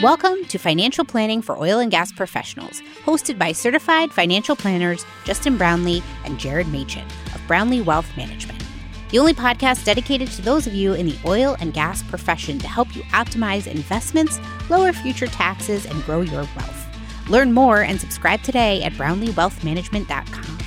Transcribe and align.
Welcome 0.00 0.44
to 0.44 0.58
Financial 0.58 1.04
Planning 1.04 1.42
for 1.42 1.58
Oil 1.58 1.80
and 1.80 1.90
Gas 1.90 2.12
Professionals, 2.12 2.82
hosted 3.04 3.36
by 3.36 3.50
certified 3.50 4.12
financial 4.12 4.54
planners 4.54 5.04
Justin 5.24 5.58
Brownlee 5.58 6.04
and 6.24 6.38
Jared 6.38 6.68
Machin 6.68 7.04
of 7.34 7.42
Brownlee 7.48 7.80
Wealth 7.80 8.08
Management. 8.16 8.62
The 9.10 9.18
only 9.18 9.34
podcast 9.34 9.84
dedicated 9.84 10.28
to 10.28 10.42
those 10.42 10.68
of 10.68 10.72
you 10.72 10.94
in 10.94 11.06
the 11.06 11.18
oil 11.26 11.56
and 11.58 11.74
gas 11.74 12.04
profession 12.04 12.60
to 12.60 12.68
help 12.68 12.94
you 12.94 13.02
optimize 13.10 13.66
investments, 13.66 14.38
lower 14.70 14.92
future 14.92 15.26
taxes, 15.26 15.84
and 15.84 16.00
grow 16.04 16.20
your 16.20 16.46
wealth. 16.54 16.86
Learn 17.28 17.52
more 17.52 17.82
and 17.82 18.00
subscribe 18.00 18.42
today 18.42 18.84
at 18.84 18.92
brownleewealthmanagement.com. 18.92 20.58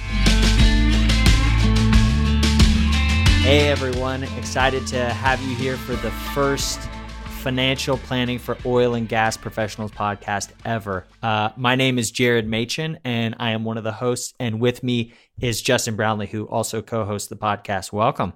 Hey 3.44 3.70
everyone, 3.70 4.24
excited 4.24 4.86
to 4.88 5.06
have 5.06 5.42
you 5.44 5.56
here 5.56 5.78
for 5.78 5.96
the 5.96 6.12
first 6.12 6.91
financial 7.42 7.98
planning 7.98 8.38
for 8.38 8.56
oil 8.68 8.94
and 8.94 9.10
gas 9.10 9.36
professionals 9.36 9.90
podcast 9.90 10.52
ever. 10.64 11.08
Uh, 11.24 11.50
my 11.58 11.74
name 11.74 11.98
is 11.98 12.12
Jared 12.12 12.48
Machin, 12.48 13.00
and 13.04 13.34
I 13.40 13.52
am 13.52 13.64
one 13.64 13.80
of 13.80 13.84
the 13.84 13.92
hosts. 13.92 14.36
And 14.40 14.60
with 14.60 14.84
me 14.84 15.14
is 15.40 15.60
Justin 15.60 15.96
Brownlee, 15.96 16.28
who 16.28 16.48
also 16.48 16.84
co 16.84 17.04
hosts 17.04 17.30
the 17.30 17.36
podcast. 17.36 17.92
Welcome. 17.92 18.34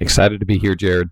Excited 0.00 0.40
to 0.40 0.46
be 0.46 0.58
here, 0.58 0.74
Jared. 0.74 1.10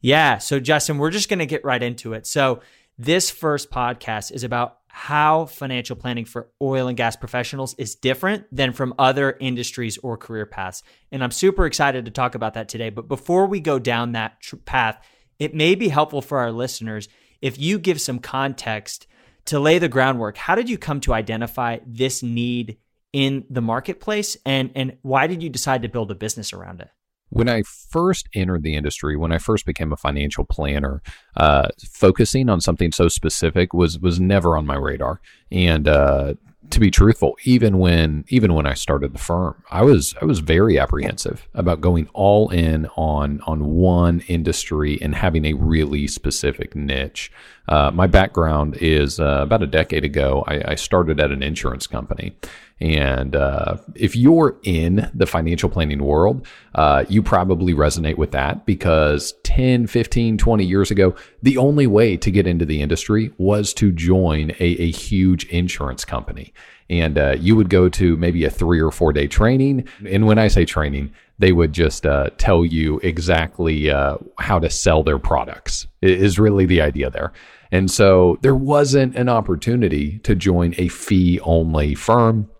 Yeah. 0.00 0.38
So, 0.38 0.58
Justin, 0.58 0.98
we're 0.98 1.12
just 1.12 1.28
going 1.28 1.38
to 1.38 1.46
get 1.46 1.64
right 1.64 1.80
into 1.80 2.12
it. 2.12 2.26
So, 2.26 2.60
this 2.98 3.30
first 3.30 3.70
podcast 3.70 4.32
is 4.32 4.42
about 4.42 4.78
how 4.88 5.46
financial 5.46 5.94
planning 5.94 6.24
for 6.24 6.50
oil 6.60 6.88
and 6.88 6.96
gas 6.96 7.14
professionals 7.14 7.76
is 7.78 7.94
different 7.94 8.44
than 8.50 8.72
from 8.72 8.94
other 8.98 9.36
industries 9.38 9.96
or 9.98 10.16
career 10.16 10.44
paths. 10.44 10.82
And 11.12 11.22
I'm 11.22 11.30
super 11.30 11.66
excited 11.66 12.04
to 12.06 12.10
talk 12.10 12.34
about 12.34 12.54
that 12.54 12.68
today. 12.68 12.90
But 12.90 13.06
before 13.06 13.46
we 13.46 13.60
go 13.60 13.78
down 13.78 14.12
that 14.12 14.40
tr- 14.40 14.56
path, 14.56 15.00
it 15.42 15.56
may 15.56 15.74
be 15.74 15.88
helpful 15.88 16.22
for 16.22 16.38
our 16.38 16.52
listeners 16.52 17.08
if 17.40 17.58
you 17.58 17.80
give 17.80 18.00
some 18.00 18.20
context 18.20 19.08
to 19.46 19.58
lay 19.58 19.80
the 19.80 19.88
groundwork. 19.88 20.36
How 20.36 20.54
did 20.54 20.70
you 20.70 20.78
come 20.78 21.00
to 21.00 21.12
identify 21.12 21.80
this 21.84 22.22
need 22.22 22.78
in 23.12 23.44
the 23.50 23.60
marketplace 23.60 24.36
and 24.46 24.70
and 24.76 24.96
why 25.02 25.26
did 25.26 25.42
you 25.42 25.50
decide 25.50 25.82
to 25.82 25.88
build 25.88 26.12
a 26.12 26.14
business 26.14 26.52
around 26.52 26.80
it? 26.80 26.90
When 27.30 27.48
I 27.48 27.62
first 27.62 28.28
entered 28.34 28.62
the 28.62 28.76
industry, 28.76 29.16
when 29.16 29.32
I 29.32 29.38
first 29.38 29.66
became 29.66 29.92
a 29.92 29.96
financial 29.96 30.44
planner, 30.44 31.02
uh, 31.36 31.68
focusing 31.90 32.48
on 32.48 32.60
something 32.60 32.92
so 32.92 33.08
specific 33.08 33.74
was 33.74 33.98
was 33.98 34.20
never 34.20 34.56
on 34.56 34.64
my 34.64 34.76
radar. 34.76 35.20
And 35.50 35.88
uh, 35.88 36.34
to 36.70 36.80
be 36.80 36.90
truthful, 36.90 37.36
even 37.44 37.78
when 37.78 38.24
even 38.28 38.54
when 38.54 38.66
I 38.66 38.74
started 38.74 39.12
the 39.12 39.18
firm, 39.18 39.62
I 39.70 39.82
was 39.82 40.14
I 40.20 40.24
was 40.24 40.38
very 40.38 40.78
apprehensive 40.78 41.48
about 41.54 41.80
going 41.80 42.08
all 42.14 42.48
in 42.50 42.86
on 42.96 43.40
on 43.46 43.66
one 43.66 44.20
industry 44.28 44.98
and 45.00 45.14
having 45.14 45.44
a 45.44 45.52
really 45.54 46.06
specific 46.06 46.74
niche. 46.74 47.30
Uh, 47.68 47.90
my 47.92 48.06
background 48.06 48.76
is 48.80 49.20
uh, 49.20 49.40
about 49.42 49.62
a 49.62 49.66
decade 49.66 50.04
ago. 50.04 50.44
I, 50.48 50.72
I, 50.72 50.74
started 50.74 51.20
at 51.20 51.30
an 51.30 51.44
insurance 51.44 51.86
company, 51.86 52.34
and 52.80 53.36
uh, 53.36 53.76
if 53.94 54.16
you're 54.16 54.58
in 54.64 55.08
the 55.14 55.26
financial 55.26 55.70
planning 55.70 56.02
world, 56.02 56.44
uh, 56.74 57.04
you 57.08 57.22
probably 57.22 57.72
resonate 57.72 58.16
with 58.16 58.32
that 58.32 58.66
because 58.66 59.34
10, 59.44 59.86
15, 59.86 60.36
20 60.36 60.64
years 60.64 60.90
ago, 60.90 61.14
the 61.40 61.56
only 61.56 61.86
way 61.86 62.16
to 62.16 62.32
get 62.32 62.48
into 62.48 62.64
the 62.64 62.82
industry 62.82 63.32
was 63.38 63.72
to 63.74 63.92
join 63.92 64.50
a, 64.58 64.64
a 64.64 64.90
huge 64.90 65.44
insurance 65.44 66.04
company. 66.04 66.52
And 66.92 67.16
uh, 67.16 67.36
you 67.38 67.56
would 67.56 67.70
go 67.70 67.88
to 67.88 68.16
maybe 68.18 68.44
a 68.44 68.50
three 68.50 68.80
or 68.80 68.90
four 68.90 69.14
day 69.14 69.26
training. 69.26 69.88
And 70.06 70.26
when 70.26 70.38
I 70.38 70.48
say 70.48 70.66
training, 70.66 71.12
they 71.38 71.52
would 71.52 71.72
just 71.72 72.04
uh, 72.04 72.28
tell 72.36 72.66
you 72.66 73.00
exactly 73.02 73.90
uh, 73.90 74.18
how 74.38 74.58
to 74.58 74.68
sell 74.68 75.02
their 75.02 75.18
products, 75.18 75.86
is 76.02 76.38
really 76.38 76.66
the 76.66 76.82
idea 76.82 77.08
there. 77.08 77.32
And 77.72 77.90
so 77.90 78.38
there 78.42 78.54
wasn't 78.54 79.16
an 79.16 79.30
opportunity 79.30 80.18
to 80.18 80.34
join 80.34 80.74
a 80.76 80.88
fee 80.88 81.40
only 81.40 81.94
firm 81.94 82.50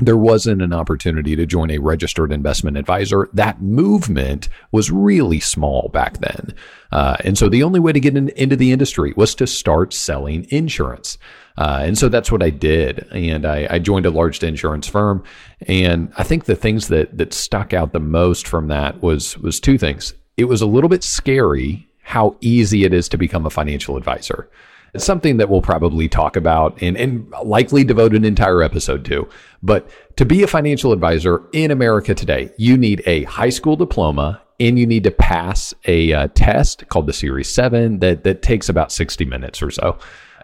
there 0.00 0.16
wasn't 0.16 0.62
an 0.62 0.72
opportunity 0.72 1.36
to 1.36 1.46
join 1.46 1.70
a 1.70 1.78
registered 1.78 2.32
investment 2.32 2.76
advisor. 2.76 3.28
That 3.32 3.60
movement 3.60 4.48
was 4.72 4.90
really 4.90 5.40
small 5.40 5.88
back 5.92 6.18
then. 6.18 6.54
Uh, 6.92 7.16
and 7.24 7.36
so 7.36 7.48
the 7.48 7.62
only 7.62 7.80
way 7.80 7.92
to 7.92 8.00
get 8.00 8.16
in, 8.16 8.30
into 8.30 8.56
the 8.56 8.72
industry 8.72 9.12
was 9.16 9.34
to 9.36 9.46
start 9.46 9.92
selling 9.92 10.46
insurance. 10.50 11.18
Uh, 11.56 11.80
and 11.82 11.98
so 11.98 12.08
that's 12.08 12.32
what 12.32 12.42
I 12.42 12.50
did. 12.50 13.06
And 13.12 13.44
I, 13.44 13.66
I, 13.70 13.78
joined 13.78 14.06
a 14.06 14.10
large 14.10 14.42
insurance 14.42 14.86
firm. 14.86 15.22
And 15.66 16.12
I 16.16 16.22
think 16.22 16.44
the 16.44 16.56
things 16.56 16.88
that, 16.88 17.18
that 17.18 17.34
stuck 17.34 17.74
out 17.74 17.92
the 17.92 18.00
most 18.00 18.48
from 18.48 18.68
that 18.68 19.02
was, 19.02 19.36
was 19.38 19.60
two 19.60 19.76
things. 19.76 20.14
It 20.36 20.44
was 20.44 20.62
a 20.62 20.66
little 20.66 20.88
bit 20.88 21.04
scary 21.04 21.86
how 22.02 22.36
easy 22.40 22.84
it 22.84 22.94
is 22.94 23.08
to 23.10 23.18
become 23.18 23.46
a 23.46 23.50
financial 23.50 23.96
advisor. 23.96 24.48
It's 24.94 25.04
something 25.04 25.36
that 25.36 25.48
we'll 25.48 25.62
probably 25.62 26.08
talk 26.08 26.36
about 26.36 26.80
and, 26.82 26.96
and 26.96 27.32
likely 27.44 27.84
devote 27.84 28.14
an 28.14 28.24
entire 28.24 28.62
episode 28.62 29.04
to. 29.06 29.28
But 29.62 29.88
to 30.16 30.24
be 30.24 30.42
a 30.42 30.46
financial 30.46 30.92
advisor 30.92 31.42
in 31.52 31.70
America 31.70 32.14
today, 32.14 32.50
you 32.56 32.76
need 32.76 33.02
a 33.06 33.24
high 33.24 33.50
school 33.50 33.76
diploma 33.76 34.42
and 34.58 34.78
you 34.78 34.86
need 34.86 35.04
to 35.04 35.10
pass 35.10 35.72
a 35.86 36.12
uh, 36.12 36.28
test 36.34 36.86
called 36.88 37.06
the 37.06 37.12
Series 37.12 37.52
7 37.52 38.00
that, 38.00 38.24
that 38.24 38.42
takes 38.42 38.68
about 38.68 38.92
60 38.92 39.24
minutes 39.24 39.62
or 39.62 39.70
so. 39.70 39.98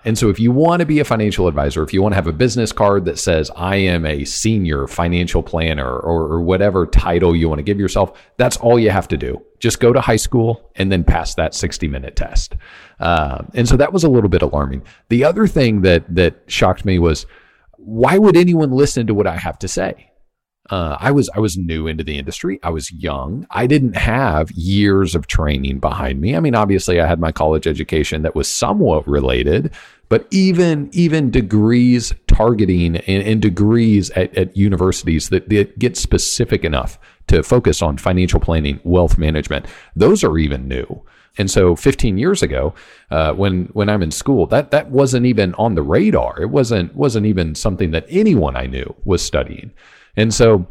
And 0.06 0.17
so, 0.17 0.28
if 0.28 0.39
you 0.39 0.53
want 0.53 0.81
to 0.81 0.87
be 0.87 1.00
a 1.00 1.05
financial 1.05 1.49
advisor, 1.49 1.83
if 1.83 1.93
you 1.93 2.00
want 2.00 2.12
to 2.12 2.17
have 2.17 2.28
a 2.28 2.33
business 2.33 2.71
card 2.71 3.05
that 3.06 3.19
says, 3.19 3.50
I 3.56 3.75
am 3.75 4.06
a 4.06 4.25
senior 4.25 4.87
financial 4.87 5.43
planner 5.43 5.99
or, 5.99 6.33
or, 6.33 6.41
whatever 6.41 6.87
title 6.87 7.34
you 7.34 7.49
want 7.49 7.59
to 7.59 7.65
give 7.65 7.81
yourself, 7.81 8.16
that's 8.37 8.56
all 8.59 8.78
you 8.78 8.91
have 8.91 9.09
to 9.09 9.16
do. 9.16 9.43
Just 9.59 9.81
go 9.81 9.93
to 9.93 10.00
high 10.00 10.16
school 10.16 10.71
and 10.77 10.93
then 10.93 11.03
pass 11.03 11.34
that 11.34 11.56
60 11.56 11.89
minute 11.89 12.15
test. 12.15 12.55
Uh, 13.00 13.43
and 13.55 13.69
so 13.69 13.77
that 13.77 13.93
was 13.93 14.05
a 14.05 14.09
little 14.09 14.31
bit 14.31 14.43
alarming. 14.43 14.84
The 15.09 15.25
other 15.25 15.49
thing 15.49 15.83
that, 15.83 16.05
that 16.15 16.41
shocked 16.47 16.84
me 16.84 17.00
was 17.00 17.27
why 17.72 18.16
would 18.16 18.37
anyone 18.37 18.71
listen 18.71 19.09
to 19.09 19.15
what 19.15 19.27
I 19.27 19.37
have 19.37 19.59
to 19.59 19.69
say? 19.69 20.12
Uh, 20.71 20.97
I 20.99 21.10
was 21.12 21.31
I 21.34 21.41
was 21.41 21.56
new 21.56 21.87
into 21.87 22.03
the 22.03 22.19
industry. 22.19 22.59
I 22.62 22.71
was 22.71 22.91
young. 22.93 23.47
I 23.50 23.66
didn't 23.66 23.97
have 23.97 24.50
years 24.53 25.15
of 25.15 25.27
training 25.27 25.78
behind 25.78 26.21
me. 26.21 26.34
I 26.34 26.41
mean, 26.41 26.54
obviously, 26.54 27.00
I 27.00 27.06
had 27.06 27.21
my 27.21 27.32
college 27.32 27.66
education 27.66 28.22
that 28.22 28.34
was 28.34 28.49
somewhat 28.49 29.06
related, 29.06 29.72
but 30.09 30.27
even 30.31 30.88
even 30.93 31.31
degrees 31.31 32.12
targeting 32.27 32.97
and, 32.97 33.22
and 33.22 33.43
degrees 33.43 34.10
at, 34.10 34.37
at 34.37 34.56
universities 34.56 35.28
that, 35.28 35.49
that 35.50 35.78
get 35.78 35.97
specific 35.97 36.65
enough 36.65 36.98
to 37.28 37.43
focus 37.43 37.83
on 37.83 37.98
financial 37.98 38.41
planning, 38.41 38.81
wealth 38.84 39.19
management, 39.19 39.66
those 39.94 40.22
are 40.22 40.38
even 40.38 40.69
new. 40.69 41.03
And 41.38 41.50
so 41.50 41.77
15 41.77 42.19
years 42.19 42.43
ago, 42.43 42.75
uh, 43.10 43.33
when 43.34 43.66
when 43.66 43.88
I'm 43.88 44.03
in 44.03 44.10
school, 44.10 44.47
that 44.47 44.71
that 44.71 44.91
wasn't 44.91 45.27
even 45.27 45.54
on 45.54 45.75
the 45.75 45.83
radar. 45.83 46.41
It 46.41 46.50
wasn't 46.50 46.94
wasn't 46.94 47.27
even 47.27 47.54
something 47.54 47.91
that 47.91 48.06
anyone 48.09 48.56
I 48.56 48.66
knew 48.66 48.94
was 49.04 49.22
studying. 49.22 49.72
And 50.16 50.32
so 50.32 50.66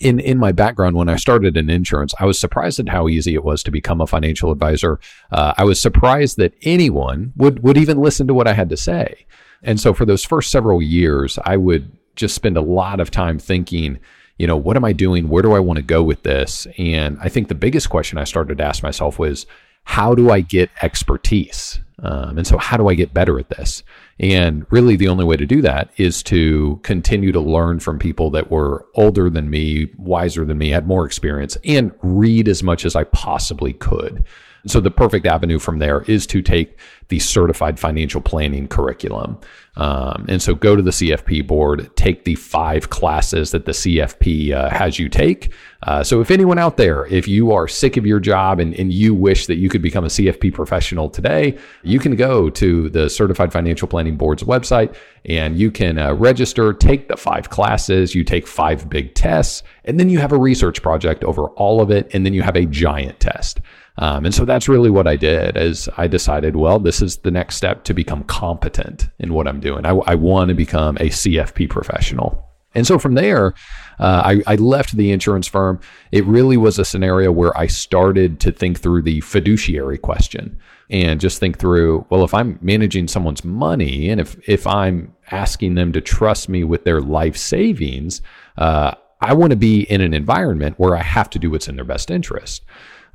in 0.00 0.20
in 0.20 0.38
my 0.38 0.52
background 0.52 0.96
when 0.96 1.08
I 1.08 1.16
started 1.16 1.56
in 1.56 1.70
insurance, 1.70 2.14
I 2.20 2.26
was 2.26 2.38
surprised 2.38 2.80
at 2.80 2.88
how 2.88 3.08
easy 3.08 3.34
it 3.34 3.44
was 3.44 3.62
to 3.62 3.70
become 3.70 4.00
a 4.00 4.06
financial 4.06 4.50
advisor. 4.52 5.00
Uh, 5.32 5.54
I 5.56 5.64
was 5.64 5.80
surprised 5.80 6.36
that 6.36 6.54
anyone 6.62 7.32
would 7.36 7.62
would 7.62 7.78
even 7.78 7.98
listen 7.98 8.26
to 8.26 8.34
what 8.34 8.48
I 8.48 8.52
had 8.52 8.68
to 8.70 8.76
say. 8.76 9.26
And 9.62 9.80
so 9.80 9.94
for 9.94 10.04
those 10.04 10.24
first 10.24 10.50
several 10.50 10.82
years, 10.82 11.38
I 11.44 11.56
would 11.56 11.90
just 12.14 12.34
spend 12.34 12.56
a 12.56 12.62
lot 12.62 13.00
of 13.00 13.10
time 13.10 13.38
thinking, 13.38 13.98
you 14.38 14.46
know, 14.46 14.56
what 14.56 14.76
am 14.76 14.84
I 14.84 14.92
doing? 14.92 15.28
Where 15.28 15.42
do 15.42 15.52
I 15.52 15.60
want 15.60 15.78
to 15.78 15.82
go 15.82 16.02
with 16.02 16.22
this? 16.22 16.66
And 16.78 17.18
I 17.20 17.28
think 17.28 17.48
the 17.48 17.54
biggest 17.54 17.88
question 17.88 18.18
I 18.18 18.24
started 18.24 18.58
to 18.58 18.64
ask 18.64 18.82
myself 18.82 19.18
was, 19.18 19.46
how 19.84 20.14
do 20.14 20.30
I 20.30 20.40
get 20.40 20.70
expertise? 20.82 21.80
Um, 22.02 22.36
and 22.36 22.46
so, 22.46 22.58
how 22.58 22.76
do 22.76 22.88
I 22.88 22.94
get 22.94 23.14
better 23.14 23.38
at 23.38 23.48
this? 23.48 23.82
And 24.20 24.66
really, 24.70 24.96
the 24.96 25.08
only 25.08 25.24
way 25.24 25.36
to 25.36 25.46
do 25.46 25.62
that 25.62 25.90
is 25.96 26.22
to 26.24 26.78
continue 26.82 27.32
to 27.32 27.40
learn 27.40 27.80
from 27.80 27.98
people 27.98 28.30
that 28.30 28.50
were 28.50 28.86
older 28.94 29.30
than 29.30 29.48
me, 29.48 29.88
wiser 29.96 30.44
than 30.44 30.58
me, 30.58 30.70
had 30.70 30.86
more 30.86 31.06
experience, 31.06 31.56
and 31.64 31.92
read 32.02 32.48
as 32.48 32.62
much 32.62 32.84
as 32.84 32.96
I 32.96 33.04
possibly 33.04 33.72
could. 33.72 34.24
So 34.66 34.80
the 34.80 34.90
perfect 34.90 35.26
avenue 35.26 35.58
from 35.58 35.78
there 35.78 36.02
is 36.02 36.26
to 36.28 36.42
take 36.42 36.78
the 37.08 37.18
certified 37.20 37.78
financial 37.78 38.20
planning 38.20 38.66
curriculum. 38.66 39.38
Um, 39.76 40.26
and 40.28 40.42
so 40.42 40.54
go 40.54 40.74
to 40.74 40.82
the 40.82 40.90
CFP 40.90 41.46
board, 41.46 41.94
take 41.96 42.24
the 42.24 42.34
five 42.34 42.90
classes 42.90 43.52
that 43.52 43.66
the 43.66 43.72
CFP 43.72 44.52
uh, 44.52 44.70
has 44.70 44.98
you 44.98 45.08
take. 45.08 45.52
Uh, 45.82 46.02
so 46.02 46.20
if 46.20 46.30
anyone 46.30 46.58
out 46.58 46.78
there, 46.78 47.06
if 47.06 47.28
you 47.28 47.52
are 47.52 47.68
sick 47.68 47.96
of 47.96 48.06
your 48.06 48.18
job 48.18 48.58
and, 48.58 48.74
and 48.74 48.92
you 48.92 49.14
wish 49.14 49.46
that 49.46 49.56
you 49.56 49.68
could 49.68 49.82
become 49.82 50.04
a 50.04 50.08
CFP 50.08 50.52
professional 50.52 51.08
today, 51.08 51.56
you 51.82 52.00
can 52.00 52.16
go 52.16 52.50
to 52.50 52.88
the 52.88 53.08
Certified 53.08 53.52
Financial 53.52 53.86
Planning 53.86 54.16
Board's 54.16 54.42
website 54.42 54.96
and 55.26 55.56
you 55.56 55.70
can 55.70 55.98
uh, 55.98 56.14
register, 56.14 56.72
take 56.72 57.08
the 57.08 57.16
five 57.16 57.50
classes, 57.50 58.14
you 58.14 58.24
take 58.24 58.46
five 58.46 58.88
big 58.88 59.14
tests, 59.14 59.62
and 59.84 60.00
then 60.00 60.08
you 60.08 60.18
have 60.18 60.32
a 60.32 60.38
research 60.38 60.82
project 60.82 61.22
over 61.24 61.48
all 61.50 61.80
of 61.80 61.90
it, 61.90 62.08
and 62.14 62.24
then 62.24 62.32
you 62.32 62.42
have 62.42 62.56
a 62.56 62.64
giant 62.66 63.18
test. 63.20 63.60
Um, 63.98 64.26
and 64.26 64.34
so 64.34 64.44
that's 64.44 64.68
really 64.68 64.90
what 64.90 65.06
I 65.06 65.16
did 65.16 65.56
as 65.56 65.88
I 65.96 66.06
decided, 66.06 66.56
well, 66.56 66.78
this 66.78 67.00
is 67.00 67.18
the 67.18 67.30
next 67.30 67.56
step 67.56 67.84
to 67.84 67.94
become 67.94 68.24
competent 68.24 69.08
in 69.18 69.32
what 69.32 69.48
I'm 69.48 69.60
doing. 69.60 69.86
I, 69.86 69.90
I 69.90 70.14
want 70.14 70.48
to 70.48 70.54
become 70.54 70.96
a 70.98 71.08
CFP 71.08 71.70
professional. 71.70 72.46
And 72.74 72.86
so 72.86 72.98
from 72.98 73.14
there, 73.14 73.54
uh, 73.98 74.22
I, 74.24 74.42
I, 74.46 74.56
left 74.56 74.94
the 74.94 75.10
insurance 75.10 75.46
firm. 75.46 75.80
It 76.12 76.26
really 76.26 76.58
was 76.58 76.78
a 76.78 76.84
scenario 76.84 77.32
where 77.32 77.56
I 77.56 77.68
started 77.68 78.38
to 78.40 78.52
think 78.52 78.78
through 78.78 79.00
the 79.00 79.22
fiduciary 79.22 79.96
question 79.96 80.58
and 80.90 81.18
just 81.18 81.40
think 81.40 81.58
through, 81.58 82.04
well, 82.10 82.22
if 82.22 82.34
I'm 82.34 82.58
managing 82.60 83.08
someone's 83.08 83.44
money 83.44 84.10
and 84.10 84.20
if, 84.20 84.36
if 84.46 84.66
I'm 84.66 85.14
asking 85.30 85.74
them 85.74 85.90
to 85.92 86.02
trust 86.02 86.50
me 86.50 86.64
with 86.64 86.84
their 86.84 87.00
life 87.00 87.38
savings, 87.38 88.20
uh, 88.58 88.94
I 89.22 89.32
want 89.32 89.52
to 89.52 89.56
be 89.56 89.84
in 89.84 90.02
an 90.02 90.12
environment 90.12 90.78
where 90.78 90.94
I 90.94 91.02
have 91.02 91.30
to 91.30 91.38
do 91.38 91.50
what's 91.50 91.68
in 91.68 91.76
their 91.76 91.84
best 91.86 92.10
interest. 92.10 92.62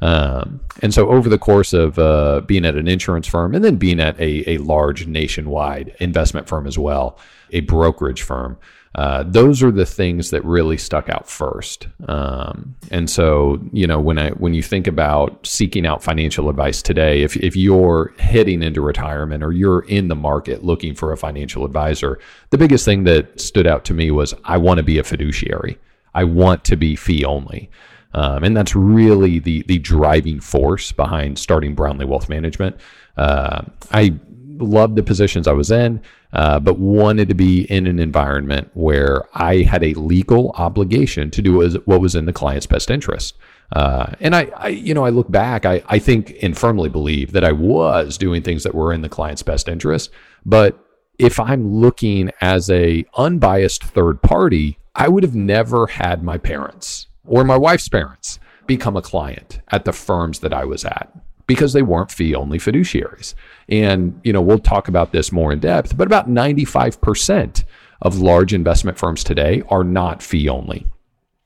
Um, 0.01 0.61
and 0.81 0.93
so 0.93 1.09
over 1.09 1.29
the 1.29 1.37
course 1.37 1.73
of 1.73 1.99
uh, 1.99 2.41
being 2.41 2.65
at 2.65 2.75
an 2.75 2.87
insurance 2.87 3.27
firm 3.27 3.53
and 3.53 3.63
then 3.63 3.75
being 3.75 3.99
at 3.99 4.19
a, 4.19 4.49
a 4.49 4.57
large 4.57 5.05
nationwide 5.05 5.95
investment 5.99 6.47
firm 6.47 6.65
as 6.65 6.77
well, 6.77 7.19
a 7.51 7.59
brokerage 7.61 8.23
firm, 8.23 8.57
uh, 8.95 9.23
those 9.23 9.63
are 9.63 9.71
the 9.71 9.85
things 9.85 10.31
that 10.31 10.43
really 10.43 10.77
stuck 10.77 11.07
out 11.07 11.29
first. 11.29 11.87
Um, 12.09 12.75
and 12.89 13.09
so, 13.09 13.61
you 13.71 13.87
know, 13.87 14.01
when 14.01 14.17
I 14.17 14.31
when 14.31 14.53
you 14.53 14.61
think 14.61 14.85
about 14.85 15.45
seeking 15.47 15.85
out 15.85 16.03
financial 16.03 16.49
advice 16.49 16.81
today, 16.81 17.21
if 17.21 17.37
if 17.37 17.55
you're 17.55 18.13
heading 18.19 18.61
into 18.61 18.81
retirement 18.81 19.43
or 19.43 19.53
you're 19.53 19.83
in 19.83 20.09
the 20.09 20.15
market 20.15 20.65
looking 20.65 20.93
for 20.93 21.13
a 21.13 21.17
financial 21.17 21.63
advisor, 21.63 22.19
the 22.49 22.57
biggest 22.57 22.83
thing 22.83 23.05
that 23.05 23.39
stood 23.39 23.65
out 23.65 23.85
to 23.85 23.93
me 23.93 24.11
was 24.11 24.33
I 24.43 24.57
want 24.57 24.79
to 24.79 24.83
be 24.83 24.97
a 24.97 25.03
fiduciary. 25.03 25.77
I 26.13 26.25
want 26.25 26.65
to 26.65 26.75
be 26.75 26.97
fee 26.97 27.23
only. 27.23 27.69
Um, 28.13 28.43
and 28.43 28.55
that's 28.55 28.75
really 28.75 29.39
the 29.39 29.63
the 29.63 29.79
driving 29.79 30.39
force 30.39 30.91
behind 30.91 31.39
starting 31.39 31.75
Brownlee 31.75 32.05
Wealth 32.05 32.29
Management. 32.29 32.75
Uh, 33.17 33.63
I 33.91 34.19
loved 34.57 34.95
the 34.95 35.03
positions 35.03 35.47
I 35.47 35.53
was 35.53 35.71
in, 35.71 36.01
uh, 36.33 36.59
but 36.59 36.77
wanted 36.77 37.29
to 37.29 37.35
be 37.35 37.63
in 37.63 37.87
an 37.87 37.99
environment 37.99 38.69
where 38.73 39.23
I 39.33 39.63
had 39.63 39.83
a 39.83 39.93
legal 39.95 40.51
obligation 40.51 41.31
to 41.31 41.41
do 41.41 41.67
what 41.85 42.01
was 42.01 42.15
in 42.15 42.25
the 42.25 42.33
client's 42.33 42.67
best 42.67 42.89
interest. 42.89 43.37
Uh, 43.73 44.13
and 44.19 44.35
I, 44.35 44.51
I, 44.55 44.67
you 44.69 44.93
know, 44.93 45.05
I 45.05 45.09
look 45.09 45.31
back, 45.31 45.65
I, 45.65 45.81
I 45.87 45.97
think 45.99 46.35
and 46.41 46.57
firmly 46.57 46.89
believe 46.89 47.31
that 47.31 47.43
I 47.43 47.53
was 47.53 48.17
doing 48.17 48.41
things 48.41 48.63
that 48.63 48.75
were 48.75 48.93
in 48.93 49.01
the 49.01 49.09
client's 49.09 49.43
best 49.43 49.67
interest. 49.67 50.11
But 50.45 50.77
if 51.17 51.39
I'm 51.39 51.75
looking 51.75 52.31
as 52.41 52.69
a 52.69 53.05
unbiased 53.15 53.83
third 53.83 54.21
party, 54.21 54.77
I 54.95 55.07
would 55.07 55.23
have 55.23 55.35
never 55.35 55.87
had 55.87 56.21
my 56.23 56.37
parents 56.37 57.07
or 57.31 57.45
my 57.45 57.57
wife's 57.57 57.87
parents 57.87 58.39
become 58.67 58.97
a 58.97 59.01
client 59.01 59.61
at 59.69 59.85
the 59.85 59.93
firms 59.93 60.39
that 60.39 60.53
I 60.53 60.65
was 60.65 60.83
at 60.83 61.09
because 61.47 61.71
they 61.71 61.81
weren't 61.81 62.11
fee 62.11 62.35
only 62.35 62.59
fiduciaries. 62.59 63.35
And, 63.69 64.19
you 64.23 64.33
know, 64.33 64.41
we'll 64.41 64.59
talk 64.59 64.89
about 64.89 65.13
this 65.13 65.31
more 65.31 65.53
in 65.53 65.59
depth, 65.59 65.97
but 65.97 66.07
about 66.07 66.29
95% 66.29 67.63
of 68.01 68.19
large 68.19 68.53
investment 68.53 68.97
firms 68.97 69.23
today 69.23 69.63
are 69.69 69.85
not 69.85 70.21
fee 70.21 70.49
only. 70.49 70.85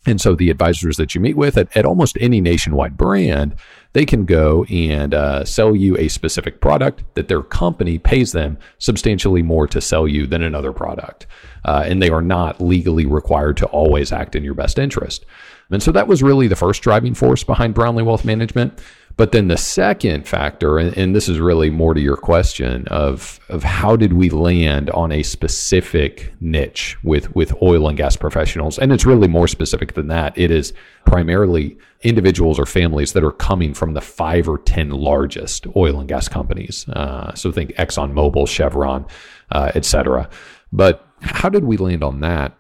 And 0.08 0.20
so 0.20 0.34
the 0.34 0.50
advisors 0.50 0.98
that 0.98 1.14
you 1.14 1.22
meet 1.22 1.38
with 1.38 1.56
at, 1.56 1.76
at 1.78 1.86
almost 1.86 2.18
any 2.20 2.42
nationwide 2.42 2.98
brand, 2.98 3.56
they 3.96 4.06
can 4.06 4.26
go 4.26 4.66
and 4.66 5.14
uh, 5.14 5.46
sell 5.46 5.74
you 5.74 5.96
a 5.98 6.10
specific 6.10 6.60
product 6.60 7.02
that 7.14 7.30
their 7.30 7.42
company 7.42 7.98
pays 7.98 8.34
them 8.34 8.58
substantially 8.78 9.42
more 9.42 9.68
to 9.68 9.80
sell 9.80 10.06
you 10.06 10.28
than 10.28 10.44
another 10.44 10.74
product. 10.74 11.26
Uh, 11.64 11.84
and 11.86 12.02
they 12.02 12.10
are 12.10 12.22
not 12.22 12.60
legally 12.60 13.06
required 13.06 13.56
to 13.56 13.66
always 13.68 14.12
act 14.12 14.36
in 14.36 14.44
your 14.44 14.54
best 14.54 14.78
interest. 14.78 15.26
And 15.72 15.82
so 15.82 15.94
that 15.94 16.10
was 16.10 16.22
really 16.22 16.50
the 16.50 16.58
first 16.58 16.82
driving 16.82 17.14
force 17.14 17.46
behind 17.46 17.74
Brownlee 17.74 18.04
Wealth 18.04 18.26
Management. 18.26 18.82
But 19.18 19.32
then 19.32 19.48
the 19.48 19.58
second 19.58 20.28
factor, 20.28 20.78
and, 20.78 20.96
and, 20.98 21.16
this 21.16 21.30
is 21.30 21.40
really 21.40 21.70
more 21.70 21.94
to 21.94 22.02
your 22.02 22.18
question 22.18 22.86
of 22.88 23.40
of 23.48 23.64
how 23.64 23.96
did 23.96 24.12
we 24.14 24.30
land 24.30 24.90
on 24.90 25.12
a 25.14 25.24
specific 25.24 26.34
niche 26.42 26.98
with 27.02 27.34
with 27.34 27.54
oil 27.62 27.88
and 27.88 27.98
gas 27.98 28.18
professionals, 28.18 28.78
and 28.78 28.92
it's 28.92 29.06
really 29.06 29.30
more 29.30 29.48
specific 29.48 29.94
than 29.94 30.08
that. 30.08 30.38
It 30.38 30.52
is 30.52 30.74
primarily 31.06 31.78
individuals 32.02 32.60
or 32.60 32.66
families 32.66 33.14
that 33.14 33.24
are 33.24 33.32
coming 33.32 33.74
from 33.74 33.94
the 33.94 34.02
five 34.02 34.50
or 34.50 34.58
ten 34.58 34.90
largest 34.90 35.66
oil 35.78 36.00
and 36.00 36.10
gas 36.10 36.28
companies. 36.28 36.86
Uh, 36.90 37.34
so 37.36 37.54
think 37.54 37.72
Exxon 37.76 38.12
Mobil, 38.12 38.46
Chevron, 38.48 39.06
uh, 39.52 39.72
et 39.76 39.86
cetera. 39.86 40.30
But 40.74 41.08
how 41.22 41.48
did 41.48 41.64
we 41.64 41.78
land 41.78 42.04
on 42.04 42.20
that? 42.20 42.58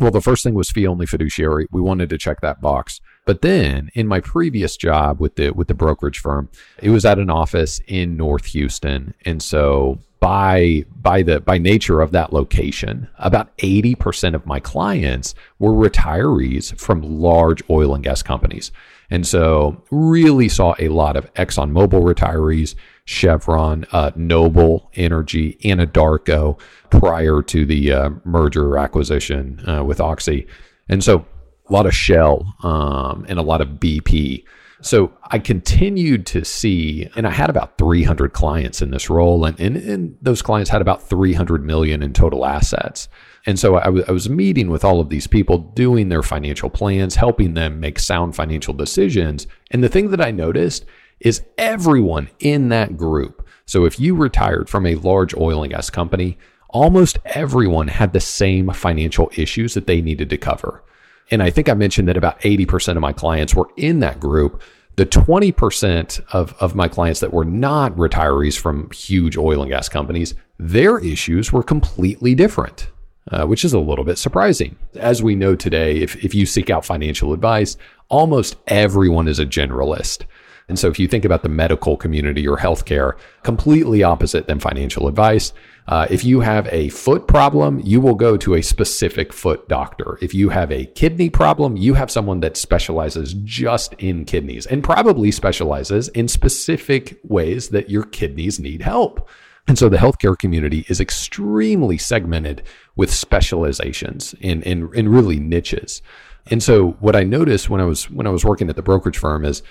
Well, 0.00 0.10
the 0.10 0.22
first 0.22 0.42
thing 0.42 0.54
was 0.54 0.70
fee 0.70 0.86
only 0.86 1.04
fiduciary. 1.04 1.66
We 1.70 1.82
wanted 1.82 2.08
to 2.10 2.18
check 2.18 2.40
that 2.40 2.62
box. 2.62 3.00
But 3.24 3.42
then 3.42 3.90
in 3.94 4.08
my 4.08 4.20
previous 4.20 4.76
job 4.76 5.20
with 5.20 5.36
the 5.36 5.50
with 5.50 5.68
the 5.68 5.74
brokerage 5.74 6.18
firm, 6.18 6.48
it 6.82 6.90
was 6.90 7.04
at 7.04 7.18
an 7.18 7.30
office 7.30 7.80
in 7.86 8.16
North 8.16 8.46
Houston. 8.46 9.14
And 9.24 9.42
so 9.42 10.00
by 10.18 10.84
by 10.94 11.22
the 11.22 11.40
by 11.40 11.58
nature 11.58 12.00
of 12.00 12.10
that 12.12 12.32
location, 12.32 13.08
about 13.18 13.56
80% 13.58 14.34
of 14.34 14.46
my 14.46 14.58
clients 14.58 15.34
were 15.58 15.72
retirees 15.72 16.78
from 16.78 17.02
large 17.02 17.62
oil 17.70 17.94
and 17.94 18.02
gas 18.02 18.22
companies. 18.22 18.72
And 19.10 19.26
so 19.26 19.82
really 19.90 20.48
saw 20.48 20.74
a 20.78 20.88
lot 20.88 21.16
of 21.16 21.32
ExxonMobil 21.34 22.02
retirees, 22.02 22.74
Chevron, 23.04 23.84
uh, 23.92 24.10
Noble 24.16 24.90
Energy, 24.94 25.58
Anadarko 25.64 26.58
prior 26.90 27.42
to 27.42 27.66
the 27.66 27.92
uh, 27.92 28.10
merger 28.24 28.78
acquisition 28.78 29.62
uh, 29.68 29.84
with 29.84 30.00
Oxy. 30.00 30.46
And 30.88 31.04
so 31.04 31.26
a 31.68 31.72
lot 31.72 31.86
of 31.86 31.94
Shell 31.94 32.54
um, 32.62 33.24
and 33.28 33.38
a 33.38 33.42
lot 33.42 33.60
of 33.60 33.68
BP. 33.68 34.44
So 34.82 35.12
I 35.30 35.38
continued 35.38 36.26
to 36.26 36.44
see, 36.44 37.08
and 37.14 37.24
I 37.24 37.30
had 37.30 37.48
about 37.48 37.78
300 37.78 38.32
clients 38.32 38.82
in 38.82 38.90
this 38.90 39.08
role, 39.08 39.44
and, 39.44 39.58
and, 39.60 39.76
and 39.76 40.18
those 40.20 40.42
clients 40.42 40.70
had 40.70 40.82
about 40.82 41.08
300 41.08 41.64
million 41.64 42.02
in 42.02 42.12
total 42.12 42.44
assets. 42.44 43.08
And 43.46 43.60
so 43.60 43.76
I, 43.76 43.84
w- 43.84 44.04
I 44.08 44.12
was 44.12 44.28
meeting 44.28 44.70
with 44.70 44.84
all 44.84 45.00
of 45.00 45.08
these 45.08 45.28
people, 45.28 45.58
doing 45.58 46.08
their 46.08 46.22
financial 46.22 46.68
plans, 46.68 47.14
helping 47.14 47.54
them 47.54 47.78
make 47.78 48.00
sound 48.00 48.34
financial 48.34 48.74
decisions. 48.74 49.46
And 49.70 49.84
the 49.84 49.88
thing 49.88 50.10
that 50.10 50.20
I 50.20 50.32
noticed 50.32 50.84
is 51.20 51.42
everyone 51.58 52.28
in 52.40 52.68
that 52.70 52.96
group. 52.96 53.46
So 53.66 53.84
if 53.84 54.00
you 54.00 54.16
retired 54.16 54.68
from 54.68 54.84
a 54.86 54.96
large 54.96 55.34
oil 55.36 55.62
and 55.62 55.72
gas 55.72 55.90
company, 55.90 56.38
almost 56.70 57.18
everyone 57.24 57.86
had 57.86 58.12
the 58.12 58.20
same 58.20 58.70
financial 58.72 59.30
issues 59.36 59.74
that 59.74 59.86
they 59.86 60.02
needed 60.02 60.28
to 60.30 60.36
cover. 60.36 60.82
And 61.30 61.42
I 61.42 61.50
think 61.50 61.68
I 61.68 61.74
mentioned 61.74 62.08
that 62.08 62.16
about 62.16 62.40
80% 62.40 62.96
of 62.96 63.00
my 63.00 63.12
clients 63.12 63.54
were 63.54 63.68
in 63.76 64.00
that 64.00 64.20
group. 64.20 64.60
The 64.96 65.06
20% 65.06 66.20
of, 66.32 66.54
of 66.60 66.74
my 66.74 66.88
clients 66.88 67.20
that 67.20 67.32
were 67.32 67.44
not 67.44 67.94
retirees 67.96 68.58
from 68.58 68.90
huge 68.90 69.38
oil 69.38 69.62
and 69.62 69.70
gas 69.70 69.88
companies, 69.88 70.34
their 70.58 70.98
issues 70.98 71.52
were 71.52 71.62
completely 71.62 72.34
different. 72.34 72.88
Uh, 73.30 73.46
which 73.46 73.64
is 73.64 73.72
a 73.72 73.78
little 73.78 74.04
bit 74.04 74.18
surprising. 74.18 74.74
As 74.96 75.22
we 75.22 75.36
know 75.36 75.54
today, 75.54 75.98
if, 75.98 76.16
if 76.24 76.34
you 76.34 76.44
seek 76.44 76.70
out 76.70 76.84
financial 76.84 77.32
advice, 77.32 77.76
almost 78.08 78.56
everyone 78.66 79.28
is 79.28 79.38
a 79.38 79.46
generalist. 79.46 80.24
And 80.68 80.76
so 80.76 80.88
if 80.88 80.98
you 80.98 81.06
think 81.06 81.24
about 81.24 81.44
the 81.44 81.48
medical 81.48 81.96
community 81.96 82.48
or 82.48 82.56
healthcare, 82.56 83.12
completely 83.44 84.02
opposite 84.02 84.48
than 84.48 84.58
financial 84.58 85.06
advice. 85.06 85.52
Uh, 85.88 86.06
if 86.10 86.24
you 86.24 86.40
have 86.40 86.68
a 86.68 86.88
foot 86.90 87.26
problem, 87.26 87.80
you 87.80 88.00
will 88.00 88.14
go 88.14 88.36
to 88.36 88.54
a 88.54 88.62
specific 88.62 89.32
foot 89.32 89.68
doctor. 89.68 90.16
If 90.22 90.32
you 90.32 90.50
have 90.50 90.70
a 90.70 90.86
kidney 90.86 91.28
problem, 91.28 91.76
you 91.76 91.94
have 91.94 92.10
someone 92.10 92.40
that 92.40 92.56
specializes 92.56 93.34
just 93.42 93.94
in 93.94 94.24
kidneys 94.24 94.66
and 94.66 94.84
probably 94.84 95.32
specializes 95.32 96.08
in 96.08 96.28
specific 96.28 97.18
ways 97.24 97.70
that 97.70 97.90
your 97.90 98.04
kidneys 98.04 98.60
need 98.60 98.82
help. 98.82 99.28
And 99.66 99.78
so 99.78 99.88
the 99.88 99.96
healthcare 99.96 100.38
community 100.38 100.84
is 100.88 101.00
extremely 101.00 101.98
segmented 101.98 102.62
with 102.96 103.12
specializations 103.12 104.34
in, 104.40 104.62
in, 104.62 104.92
in 104.94 105.08
really 105.08 105.38
niches. 105.38 106.02
And 106.50 106.62
so 106.62 106.92
what 107.00 107.14
I 107.14 107.22
noticed 107.22 107.70
when 107.70 107.80
I 107.80 107.84
was 107.84 108.10
when 108.10 108.26
I 108.26 108.30
was 108.30 108.44
working 108.44 108.68
at 108.68 108.74
the 108.74 108.82
brokerage 108.82 109.18
firm 109.18 109.44
is 109.44 109.62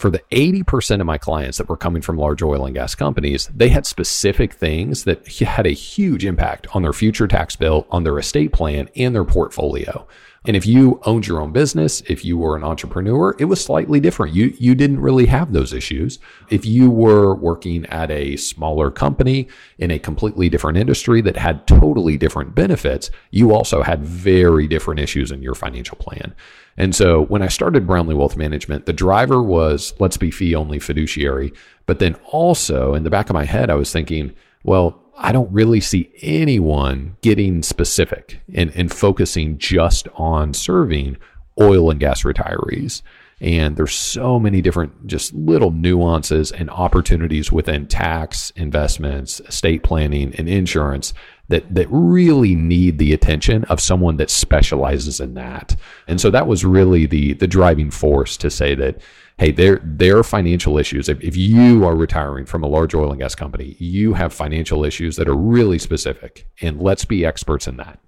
for 0.00 0.08
the 0.08 0.22
80% 0.30 1.00
of 1.00 1.06
my 1.06 1.18
clients 1.18 1.58
that 1.58 1.68
were 1.68 1.76
coming 1.76 2.00
from 2.00 2.16
large 2.16 2.42
oil 2.42 2.64
and 2.64 2.74
gas 2.74 2.94
companies, 2.94 3.50
they 3.54 3.68
had 3.68 3.84
specific 3.84 4.54
things 4.54 5.04
that 5.04 5.28
had 5.28 5.66
a 5.66 5.72
huge 5.72 6.24
impact 6.24 6.66
on 6.74 6.80
their 6.80 6.94
future 6.94 7.28
tax 7.28 7.54
bill, 7.54 7.86
on 7.90 8.02
their 8.02 8.18
estate 8.18 8.50
plan, 8.50 8.88
and 8.96 9.14
their 9.14 9.26
portfolio. 9.26 10.08
And 10.46 10.56
if 10.56 10.64
you 10.64 11.00
owned 11.04 11.26
your 11.26 11.40
own 11.40 11.52
business, 11.52 12.02
if 12.08 12.24
you 12.24 12.38
were 12.38 12.56
an 12.56 12.64
entrepreneur, 12.64 13.36
it 13.38 13.44
was 13.44 13.62
slightly 13.62 14.00
different. 14.00 14.34
You, 14.34 14.54
you 14.58 14.74
didn't 14.74 15.00
really 15.00 15.26
have 15.26 15.52
those 15.52 15.74
issues. 15.74 16.18
If 16.48 16.64
you 16.64 16.90
were 16.90 17.34
working 17.34 17.84
at 17.86 18.10
a 18.10 18.36
smaller 18.36 18.90
company 18.90 19.48
in 19.78 19.90
a 19.90 19.98
completely 19.98 20.48
different 20.48 20.78
industry 20.78 21.20
that 21.22 21.36
had 21.36 21.66
totally 21.66 22.16
different 22.16 22.54
benefits, 22.54 23.10
you 23.30 23.52
also 23.52 23.82
had 23.82 24.02
very 24.02 24.66
different 24.66 25.00
issues 25.00 25.30
in 25.30 25.42
your 25.42 25.54
financial 25.54 25.98
plan. 25.98 26.34
And 26.78 26.94
so 26.94 27.24
when 27.26 27.42
I 27.42 27.48
started 27.48 27.86
Brownlee 27.86 28.14
Wealth 28.14 28.38
Management, 28.38 28.86
the 28.86 28.94
driver 28.94 29.42
was 29.42 29.92
let's 29.98 30.16
be 30.16 30.30
fee 30.30 30.54
only 30.54 30.78
fiduciary. 30.78 31.52
But 31.84 31.98
then 31.98 32.14
also 32.32 32.94
in 32.94 33.02
the 33.02 33.10
back 33.10 33.28
of 33.28 33.34
my 33.34 33.44
head, 33.44 33.68
I 33.68 33.74
was 33.74 33.92
thinking, 33.92 34.34
well, 34.62 35.00
I 35.16 35.32
don't 35.32 35.52
really 35.52 35.80
see 35.80 36.10
anyone 36.22 37.16
getting 37.20 37.62
specific 37.62 38.40
and, 38.54 38.72
and 38.74 38.90
focusing 38.90 39.58
just 39.58 40.08
on 40.14 40.54
serving 40.54 41.18
oil 41.60 41.90
and 41.90 42.00
gas 42.00 42.22
retirees. 42.22 43.02
And 43.42 43.76
there's 43.76 43.94
so 43.94 44.38
many 44.38 44.60
different, 44.60 45.06
just 45.06 45.32
little 45.32 45.70
nuances 45.70 46.52
and 46.52 46.68
opportunities 46.68 47.50
within 47.50 47.86
tax, 47.86 48.50
investments, 48.50 49.40
estate 49.40 49.82
planning, 49.82 50.34
and 50.36 50.48
insurance 50.48 51.14
that 51.48 51.74
that 51.74 51.88
really 51.90 52.54
need 52.54 52.98
the 52.98 53.12
attention 53.12 53.64
of 53.64 53.80
someone 53.80 54.16
that 54.18 54.30
specializes 54.30 55.20
in 55.20 55.34
that. 55.34 55.74
And 56.06 56.20
so 56.20 56.30
that 56.30 56.46
was 56.46 56.64
really 56.64 57.06
the 57.06 57.32
the 57.34 57.48
driving 57.48 57.90
force 57.90 58.36
to 58.38 58.50
say 58.50 58.74
that 58.76 59.00
hey, 59.40 59.50
there 59.50 59.80
there 59.82 60.18
are 60.18 60.22
financial 60.22 60.76
issues. 60.76 61.08
If, 61.08 61.18
if 61.22 61.34
you 61.34 61.86
are 61.86 61.96
retiring 61.96 62.44
from 62.44 62.62
a 62.62 62.66
large 62.66 62.94
oil 62.94 63.10
and 63.10 63.18
gas 63.18 63.34
company, 63.34 63.74
you 63.78 64.12
have 64.12 64.34
financial 64.34 64.84
issues 64.84 65.16
that 65.16 65.28
are 65.28 65.34
really 65.34 65.78
specific, 65.78 66.46
and 66.60 66.80
let's 66.80 67.06
be 67.06 67.24
experts 67.24 67.66
in 67.66 67.78
that. 67.78 67.98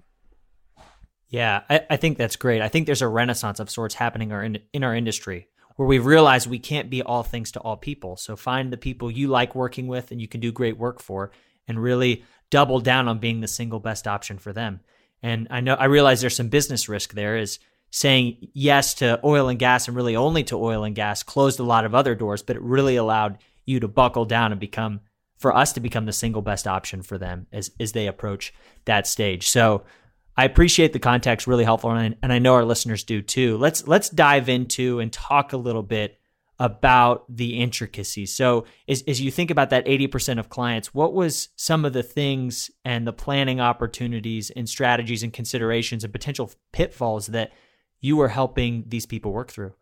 Yeah, 1.30 1.62
I, 1.70 1.80
I 1.88 1.96
think 1.96 2.18
that's 2.18 2.36
great. 2.36 2.60
I 2.60 2.68
think 2.68 2.84
there's 2.84 3.00
a 3.00 3.08
renaissance 3.08 3.60
of 3.60 3.70
sorts 3.70 3.94
happening 3.94 4.30
in, 4.30 4.58
in 4.74 4.84
our 4.84 4.94
industry 4.94 5.48
where 5.76 5.88
we 5.88 5.98
realize 5.98 6.46
we 6.46 6.58
can't 6.58 6.90
be 6.90 7.02
all 7.02 7.22
things 7.22 7.52
to 7.52 7.60
all 7.60 7.78
people. 7.78 8.18
So 8.18 8.36
find 8.36 8.70
the 8.70 8.76
people 8.76 9.10
you 9.10 9.28
like 9.28 9.54
working 9.54 9.86
with 9.86 10.10
and 10.10 10.20
you 10.20 10.28
can 10.28 10.40
do 10.40 10.52
great 10.52 10.76
work 10.76 11.00
for, 11.00 11.30
and 11.66 11.82
really 11.82 12.24
double 12.50 12.80
down 12.80 13.08
on 13.08 13.20
being 13.20 13.40
the 13.40 13.48
single 13.48 13.80
best 13.80 14.06
option 14.06 14.36
for 14.36 14.52
them. 14.52 14.80
And 15.22 15.46
I 15.50 15.60
know 15.62 15.76
I 15.76 15.86
realize 15.86 16.20
there's 16.20 16.36
some 16.36 16.48
business 16.50 16.90
risk 16.90 17.14
there 17.14 17.38
is 17.38 17.58
saying 17.92 18.48
yes 18.54 18.94
to 18.94 19.20
oil 19.22 19.48
and 19.48 19.58
gas 19.58 19.86
and 19.86 19.96
really 19.96 20.16
only 20.16 20.42
to 20.42 20.56
oil 20.56 20.82
and 20.82 20.96
gas 20.96 21.22
closed 21.22 21.60
a 21.60 21.62
lot 21.62 21.84
of 21.84 21.94
other 21.94 22.14
doors, 22.14 22.42
but 22.42 22.56
it 22.56 22.62
really 22.62 22.96
allowed 22.96 23.38
you 23.66 23.78
to 23.78 23.86
buckle 23.86 24.24
down 24.24 24.50
and 24.50 24.60
become 24.60 25.00
for 25.38 25.54
us 25.54 25.72
to 25.74 25.80
become 25.80 26.06
the 26.06 26.12
single 26.12 26.42
best 26.42 26.66
option 26.66 27.02
for 27.02 27.18
them 27.18 27.46
as 27.52 27.70
as 27.78 27.92
they 27.92 28.06
approach 28.06 28.52
that 28.86 29.06
stage. 29.06 29.48
So 29.48 29.84
I 30.36 30.46
appreciate 30.46 30.94
the 30.94 30.98
context, 30.98 31.46
really 31.46 31.64
helpful, 31.64 31.90
and, 31.90 32.16
and 32.22 32.32
I 32.32 32.38
know 32.38 32.54
our 32.54 32.64
listeners 32.64 33.04
do 33.04 33.20
too. 33.20 33.58
Let's 33.58 33.86
let's 33.86 34.08
dive 34.08 34.48
into 34.48 34.98
and 34.98 35.12
talk 35.12 35.52
a 35.52 35.58
little 35.58 35.82
bit 35.82 36.18
about 36.58 37.24
the 37.28 37.58
intricacies. 37.58 38.34
So, 38.34 38.64
as, 38.88 39.02
as 39.08 39.20
you 39.20 39.30
think 39.30 39.50
about 39.50 39.70
that 39.70 39.84
80% 39.84 40.38
of 40.38 40.48
clients, 40.48 40.94
what 40.94 41.12
was 41.12 41.48
some 41.56 41.84
of 41.84 41.92
the 41.92 42.04
things 42.04 42.70
and 42.84 43.06
the 43.06 43.12
planning 43.12 43.60
opportunities 43.60 44.50
and 44.50 44.68
strategies 44.68 45.22
and 45.22 45.32
considerations 45.32 46.04
and 46.04 46.12
potential 46.12 46.52
pitfalls 46.72 47.26
that 47.28 47.52
you 48.02 48.20
are 48.20 48.28
helping 48.28 48.84
these 48.88 49.06
people 49.06 49.32
work 49.32 49.50
through? 49.50 49.72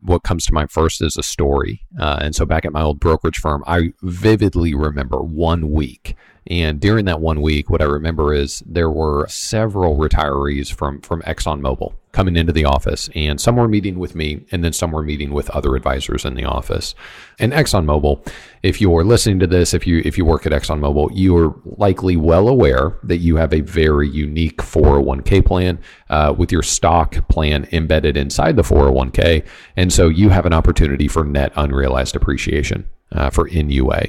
what 0.00 0.22
comes 0.22 0.46
to 0.46 0.52
mind 0.52 0.70
first 0.70 1.02
is 1.02 1.16
a 1.16 1.22
story. 1.22 1.82
Uh, 1.98 2.18
and 2.20 2.34
so 2.34 2.46
back 2.46 2.64
at 2.64 2.72
my 2.72 2.82
old 2.82 3.00
brokerage 3.00 3.38
firm, 3.38 3.64
I 3.66 3.92
vividly 4.02 4.74
remember 4.74 5.18
one 5.18 5.70
week 5.70 6.14
and 6.48 6.80
during 6.80 7.04
that 7.04 7.20
one 7.20 7.42
week, 7.42 7.68
what 7.68 7.82
I 7.82 7.84
remember 7.84 8.32
is 8.32 8.62
there 8.64 8.88
were 8.90 9.26
several 9.28 9.96
retirees 9.96 10.72
from, 10.72 11.02
from 11.02 11.20
ExxonMobil 11.22 11.92
coming 12.12 12.36
into 12.36 12.54
the 12.54 12.64
office, 12.64 13.10
and 13.14 13.38
some 13.38 13.56
were 13.56 13.68
meeting 13.68 13.98
with 13.98 14.14
me, 14.14 14.46
and 14.50 14.64
then 14.64 14.72
some 14.72 14.90
were 14.92 15.02
meeting 15.02 15.30
with 15.30 15.50
other 15.50 15.76
advisors 15.76 16.24
in 16.24 16.34
the 16.34 16.46
office. 16.46 16.94
And 17.38 17.52
ExxonMobil, 17.52 18.26
if 18.62 18.80
you're 18.80 19.04
listening 19.04 19.40
to 19.40 19.46
this, 19.46 19.74
if 19.74 19.86
you 19.86 20.00
if 20.06 20.16
you 20.16 20.24
work 20.24 20.46
at 20.46 20.52
ExxonMobil, 20.52 21.10
you 21.12 21.36
are 21.36 21.54
likely 21.66 22.16
well 22.16 22.48
aware 22.48 22.96
that 23.02 23.18
you 23.18 23.36
have 23.36 23.52
a 23.52 23.60
very 23.60 24.08
unique 24.08 24.56
401k 24.56 25.44
plan 25.44 25.78
uh, 26.08 26.34
with 26.36 26.50
your 26.50 26.62
stock 26.62 27.28
plan 27.28 27.68
embedded 27.72 28.16
inside 28.16 28.56
the 28.56 28.62
401k, 28.62 29.46
and 29.76 29.92
so 29.92 30.08
you 30.08 30.30
have 30.30 30.46
an 30.46 30.54
opportunity 30.54 31.08
for 31.08 31.24
net 31.24 31.52
unrealized 31.56 32.16
appreciation 32.16 32.88
uh, 33.12 33.28
for 33.28 33.50
NUA. 33.50 34.06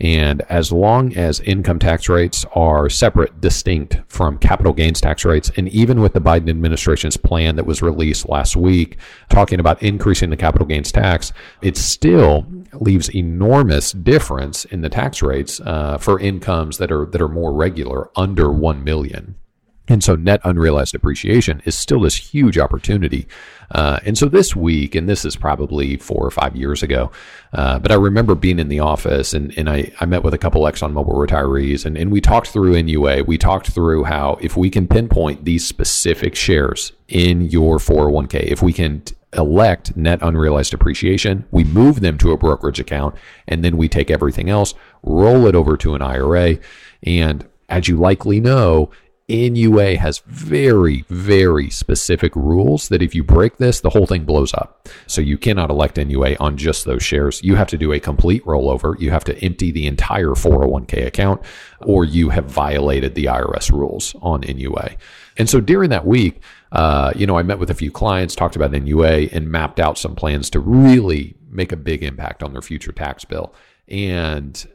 And 0.00 0.40
as 0.48 0.72
long 0.72 1.14
as 1.14 1.40
income 1.40 1.78
tax 1.78 2.08
rates 2.08 2.46
are 2.54 2.88
separate, 2.88 3.40
distinct 3.40 4.00
from 4.08 4.38
capital 4.38 4.72
gains 4.72 5.00
tax 5.00 5.26
rates, 5.26 5.50
and 5.56 5.68
even 5.68 6.00
with 6.00 6.14
the 6.14 6.20
Biden 6.20 6.48
administration's 6.48 7.18
plan 7.18 7.56
that 7.56 7.66
was 7.66 7.82
released 7.82 8.28
last 8.28 8.56
week 8.56 8.96
talking 9.28 9.60
about 9.60 9.82
increasing 9.82 10.30
the 10.30 10.36
capital 10.38 10.66
gains 10.66 10.90
tax, 10.90 11.32
it 11.60 11.76
still 11.76 12.46
leaves 12.72 13.14
enormous 13.14 13.92
difference 13.92 14.64
in 14.66 14.80
the 14.80 14.88
tax 14.88 15.22
rates 15.22 15.60
uh, 15.60 15.98
for 15.98 16.18
incomes 16.18 16.78
that 16.78 16.90
are 16.90 17.04
that 17.06 17.20
are 17.20 17.28
more 17.28 17.52
regular, 17.52 18.10
under 18.16 18.50
one 18.50 18.82
million. 18.82 19.34
And 19.90 20.04
so 20.04 20.14
net 20.14 20.40
unrealized 20.44 20.94
appreciation 20.94 21.60
is 21.64 21.76
still 21.76 22.02
this 22.02 22.14
huge 22.14 22.56
opportunity. 22.58 23.26
Uh, 23.70 24.00
and 24.04 24.18
so 24.18 24.26
this 24.26 24.56
week, 24.56 24.94
and 24.94 25.08
this 25.08 25.24
is 25.24 25.36
probably 25.36 25.96
four 25.96 26.24
or 26.24 26.30
five 26.30 26.56
years 26.56 26.82
ago, 26.82 27.10
uh, 27.52 27.78
but 27.78 27.92
I 27.92 27.94
remember 27.94 28.34
being 28.34 28.58
in 28.58 28.68
the 28.68 28.80
office 28.80 29.32
and, 29.32 29.56
and 29.56 29.70
I, 29.70 29.92
I 30.00 30.06
met 30.06 30.22
with 30.22 30.34
a 30.34 30.38
couple 30.38 30.62
ExxonMobil 30.62 31.14
retirees 31.14 31.86
and, 31.86 31.96
and 31.96 32.10
we 32.10 32.20
talked 32.20 32.48
through 32.48 32.82
NUA. 32.82 33.24
We 33.24 33.38
talked 33.38 33.68
through 33.68 34.04
how 34.04 34.38
if 34.40 34.56
we 34.56 34.70
can 34.70 34.88
pinpoint 34.88 35.44
these 35.44 35.66
specific 35.66 36.34
shares 36.34 36.92
in 37.08 37.42
your 37.42 37.78
401k, 37.78 38.42
if 38.44 38.62
we 38.62 38.72
can 38.72 39.02
elect 39.36 39.96
net 39.96 40.18
unrealized 40.22 40.74
appreciation, 40.74 41.44
we 41.50 41.64
move 41.64 42.00
them 42.00 42.18
to 42.18 42.32
a 42.32 42.36
brokerage 42.36 42.80
account, 42.80 43.14
and 43.46 43.64
then 43.64 43.76
we 43.76 43.88
take 43.88 44.10
everything 44.10 44.50
else, 44.50 44.74
roll 45.02 45.46
it 45.46 45.54
over 45.54 45.76
to 45.76 45.94
an 45.94 46.02
IRA. 46.02 46.58
And 47.02 47.46
as 47.68 47.88
you 47.88 47.96
likely 47.96 48.40
know, 48.40 48.90
NUA 49.30 49.96
has 49.96 50.18
very, 50.26 51.04
very 51.08 51.70
specific 51.70 52.34
rules 52.34 52.88
that 52.88 53.00
if 53.00 53.14
you 53.14 53.22
break 53.22 53.58
this, 53.58 53.80
the 53.80 53.90
whole 53.90 54.06
thing 54.06 54.24
blows 54.24 54.52
up. 54.52 54.88
So 55.06 55.20
you 55.20 55.38
cannot 55.38 55.70
elect 55.70 55.96
NUA 55.96 56.36
on 56.40 56.56
just 56.56 56.84
those 56.84 57.02
shares. 57.02 57.42
You 57.42 57.54
have 57.54 57.68
to 57.68 57.78
do 57.78 57.92
a 57.92 58.00
complete 58.00 58.44
rollover. 58.44 58.98
You 59.00 59.10
have 59.12 59.24
to 59.24 59.38
empty 59.44 59.70
the 59.70 59.86
entire 59.86 60.30
401k 60.30 61.06
account, 61.06 61.42
or 61.80 62.04
you 62.04 62.30
have 62.30 62.46
violated 62.46 63.14
the 63.14 63.26
IRS 63.26 63.70
rules 63.70 64.14
on 64.20 64.40
NUA. 64.40 64.96
And 65.38 65.48
so 65.48 65.60
during 65.60 65.90
that 65.90 66.06
week, 66.06 66.42
uh, 66.72 67.12
you 67.14 67.26
know, 67.26 67.38
I 67.38 67.42
met 67.42 67.58
with 67.58 67.70
a 67.70 67.74
few 67.74 67.90
clients, 67.90 68.34
talked 68.34 68.56
about 68.56 68.72
NUA, 68.72 69.28
and 69.32 69.48
mapped 69.48 69.80
out 69.80 69.96
some 69.96 70.14
plans 70.14 70.50
to 70.50 70.60
really 70.60 71.36
make 71.48 71.72
a 71.72 71.76
big 71.76 72.02
impact 72.02 72.42
on 72.42 72.52
their 72.52 72.62
future 72.62 72.92
tax 72.92 73.24
bill. 73.24 73.54
And 73.88 74.66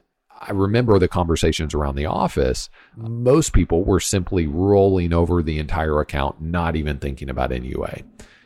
I 0.41 0.51
remember 0.51 0.99
the 0.99 1.07
conversations 1.07 1.73
around 1.73 1.95
the 1.95 2.05
office. 2.05 2.69
Most 2.95 3.53
people 3.53 3.83
were 3.83 3.99
simply 3.99 4.47
rolling 4.47 5.13
over 5.13 5.41
the 5.41 5.59
entire 5.59 5.99
account, 5.99 6.41
not 6.41 6.75
even 6.75 6.97
thinking 6.97 7.29
about 7.29 7.51
NUA. 7.51 7.99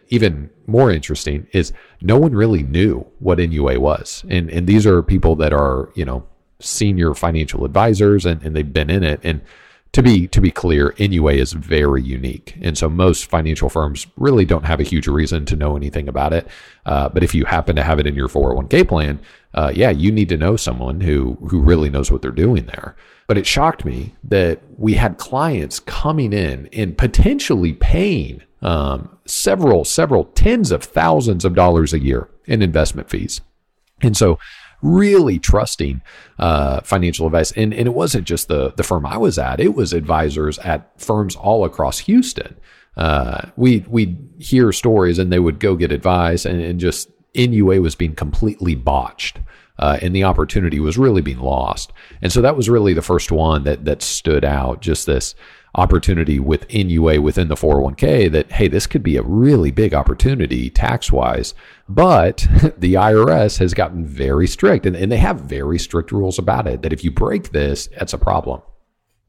Even 0.09 0.49
more 0.67 0.91
interesting 0.91 1.47
is 1.51 1.73
no 2.01 2.17
one 2.17 2.33
really 2.33 2.63
knew 2.63 3.05
what 3.19 3.39
NUA 3.39 3.79
was. 3.79 4.23
And, 4.29 4.49
and 4.49 4.67
these 4.67 4.85
are 4.85 5.03
people 5.03 5.35
that 5.37 5.53
are, 5.53 5.89
you 5.95 6.05
know, 6.05 6.25
senior 6.59 7.13
financial 7.13 7.65
advisors 7.65 8.25
and, 8.25 8.41
and 8.43 8.55
they've 8.55 8.73
been 8.73 8.89
in 8.89 9.03
it. 9.03 9.19
And 9.23 9.41
to 9.91 10.03
be 10.03 10.27
to 10.27 10.39
be 10.39 10.51
clear, 10.51 10.93
NUA 10.99 11.33
is 11.33 11.53
very 11.53 12.03
unique, 12.03 12.55
and 12.61 12.77
so 12.77 12.89
most 12.89 13.25
financial 13.25 13.69
firms 13.69 14.05
really 14.17 14.45
don't 14.45 14.65
have 14.65 14.79
a 14.79 14.83
huge 14.83 15.07
reason 15.07 15.45
to 15.45 15.55
know 15.55 15.75
anything 15.75 16.07
about 16.07 16.31
it. 16.31 16.47
Uh, 16.85 17.09
but 17.09 17.23
if 17.23 17.33
you 17.33 17.45
happen 17.45 17.75
to 17.75 17.83
have 17.83 17.99
it 17.99 18.05
in 18.05 18.13
your 18.13 18.27
401k 18.27 18.87
plan, 18.87 19.19
uh, 19.55 19.71
yeah, 19.73 19.89
you 19.89 20.11
need 20.11 20.29
to 20.29 20.37
know 20.37 20.55
someone 20.55 21.01
who 21.01 21.37
who 21.49 21.59
really 21.59 21.89
knows 21.89 22.11
what 22.11 22.21
they're 22.21 22.31
doing 22.31 22.67
there. 22.67 22.95
But 23.25 23.39
it 23.39 23.47
shocked 23.47 23.83
me 23.83 24.15
that 24.23 24.61
we 24.77 24.93
had 24.93 25.17
clients 25.17 25.79
coming 25.79 26.33
in 26.33 26.67
and 26.71 26.97
potentially 26.97 27.73
paying 27.73 28.43
um, 28.61 29.17
several 29.25 29.85
several 29.85 30.25
tens 30.25 30.71
of 30.71 30.83
thousands 30.83 31.45
of 31.45 31.55
dollars 31.55 31.93
a 31.93 31.99
year 31.99 32.29
in 32.45 32.61
investment 32.61 33.09
fees, 33.09 33.41
and 34.01 34.15
so 34.15 34.37
really 34.81 35.39
trusting 35.39 36.01
uh, 36.37 36.81
financial 36.81 37.25
advice. 37.25 37.51
And, 37.51 37.73
and 37.73 37.87
it 37.87 37.93
wasn't 37.93 38.25
just 38.25 38.47
the, 38.47 38.71
the 38.73 38.83
firm 38.83 39.05
I 39.05 39.17
was 39.17 39.37
at, 39.37 39.59
it 39.59 39.75
was 39.75 39.93
advisors 39.93 40.59
at 40.59 40.99
firms 41.01 41.35
all 41.35 41.65
across 41.65 41.99
Houston. 41.99 42.57
Uh, 42.97 43.49
we, 43.55 43.85
we'd 43.87 44.17
hear 44.39 44.71
stories 44.71 45.19
and 45.19 45.31
they 45.31 45.39
would 45.39 45.59
go 45.59 45.75
get 45.75 45.91
advice 45.91 46.45
and, 46.45 46.61
and 46.61 46.79
just 46.79 47.09
NUA 47.35 47.81
was 47.81 47.95
being 47.95 48.15
completely 48.15 48.75
botched. 48.75 49.39
Uh, 49.77 49.97
and 50.01 50.13
the 50.13 50.25
opportunity 50.25 50.77
was 50.79 50.97
really 50.97 51.21
being 51.21 51.39
lost. 51.39 51.93
And 52.21 52.33
so 52.33 52.41
that 52.41 52.57
was 52.57 52.69
really 52.69 52.93
the 52.93 53.01
first 53.01 53.31
one 53.31 53.63
that 53.63 53.85
that 53.85 54.01
stood 54.01 54.43
out. 54.43 54.81
Just 54.81 55.05
this 55.05 55.35
opportunity 55.75 56.39
with 56.39 56.71
NUA 56.73 57.21
within 57.21 57.47
the 57.47 57.55
401k 57.55 58.31
that, 58.31 58.51
hey, 58.51 58.67
this 58.67 58.87
could 58.87 59.03
be 59.03 59.17
a 59.17 59.23
really 59.23 59.71
big 59.71 59.93
opportunity 59.93 60.69
tax 60.69 61.11
wise. 61.11 61.53
But 61.87 62.37
the 62.77 62.95
IRS 62.95 63.59
has 63.59 63.73
gotten 63.73 64.05
very 64.05 64.47
strict 64.47 64.85
and, 64.85 64.95
and 64.95 65.11
they 65.11 65.17
have 65.17 65.41
very 65.41 65.79
strict 65.79 66.11
rules 66.11 66.39
about 66.39 66.67
it 66.67 66.81
that 66.81 66.93
if 66.93 67.03
you 67.03 67.11
break 67.11 67.51
this, 67.51 67.87
that's 67.97 68.13
a 68.13 68.17
problem. 68.17 68.61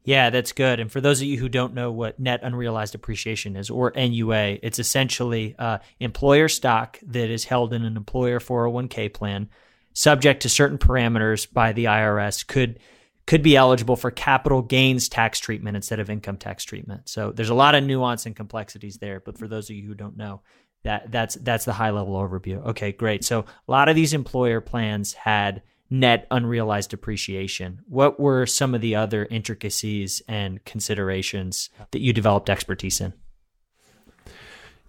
Yeah, 0.03 0.31
that's 0.31 0.51
good. 0.51 0.79
And 0.79 0.91
for 0.91 0.99
those 0.99 1.21
of 1.21 1.27
you 1.27 1.37
who 1.37 1.47
don't 1.47 1.75
know 1.75 1.91
what 1.91 2.19
net 2.19 2.39
unrealized 2.41 2.95
appreciation 2.95 3.55
is, 3.55 3.69
or 3.69 3.93
NUA, 3.95 4.57
it's 4.63 4.79
essentially 4.79 5.55
uh, 5.59 5.77
employer 5.99 6.47
stock 6.47 6.99
that 7.03 7.29
is 7.29 7.45
held 7.45 7.71
in 7.71 7.85
an 7.85 7.95
employer 7.97 8.39
401k 8.39 9.13
plan, 9.13 9.47
subject 9.93 10.41
to 10.41 10.49
certain 10.49 10.79
parameters 10.79 11.51
by 11.51 11.71
the 11.71 11.85
IRS, 11.85 12.45
could 12.47 12.79
could 13.27 13.41
be 13.43 13.55
eligible 13.55 13.95
for 13.95 14.11
capital 14.11 14.61
gains 14.61 15.07
tax 15.07 15.39
treatment 15.39 15.75
instead 15.75 15.99
of 15.99 16.09
income 16.09 16.37
tax 16.37 16.63
treatment. 16.63 17.07
So 17.07 17.31
there's 17.31 17.49
a 17.49 17.55
lot 17.55 17.75
of 17.75 17.83
nuance 17.83 18.25
and 18.25 18.35
complexities 18.35 18.97
there. 18.97 19.19
But 19.19 19.37
for 19.37 19.47
those 19.47 19.69
of 19.69 19.75
you 19.75 19.87
who 19.87 19.93
don't 19.93 20.17
know, 20.17 20.41
that 20.83 21.11
that's 21.11 21.35
that's 21.35 21.65
the 21.65 21.73
high 21.73 21.91
level 21.91 22.15
overview. 22.15 22.65
Okay, 22.67 22.91
great. 22.91 23.23
So 23.23 23.41
a 23.41 23.71
lot 23.71 23.89
of 23.89 23.95
these 23.95 24.13
employer 24.13 24.61
plans 24.61 25.13
had 25.13 25.61
net 25.89 26.25
unrealized 26.31 26.89
depreciation. 26.89 27.81
What 27.87 28.19
were 28.19 28.45
some 28.45 28.73
of 28.73 28.81
the 28.81 28.95
other 28.95 29.27
intricacies 29.29 30.21
and 30.27 30.63
considerations 30.65 31.69
that 31.91 32.01
you 32.01 32.13
developed 32.13 32.49
expertise 32.49 33.01
in? 33.01 33.13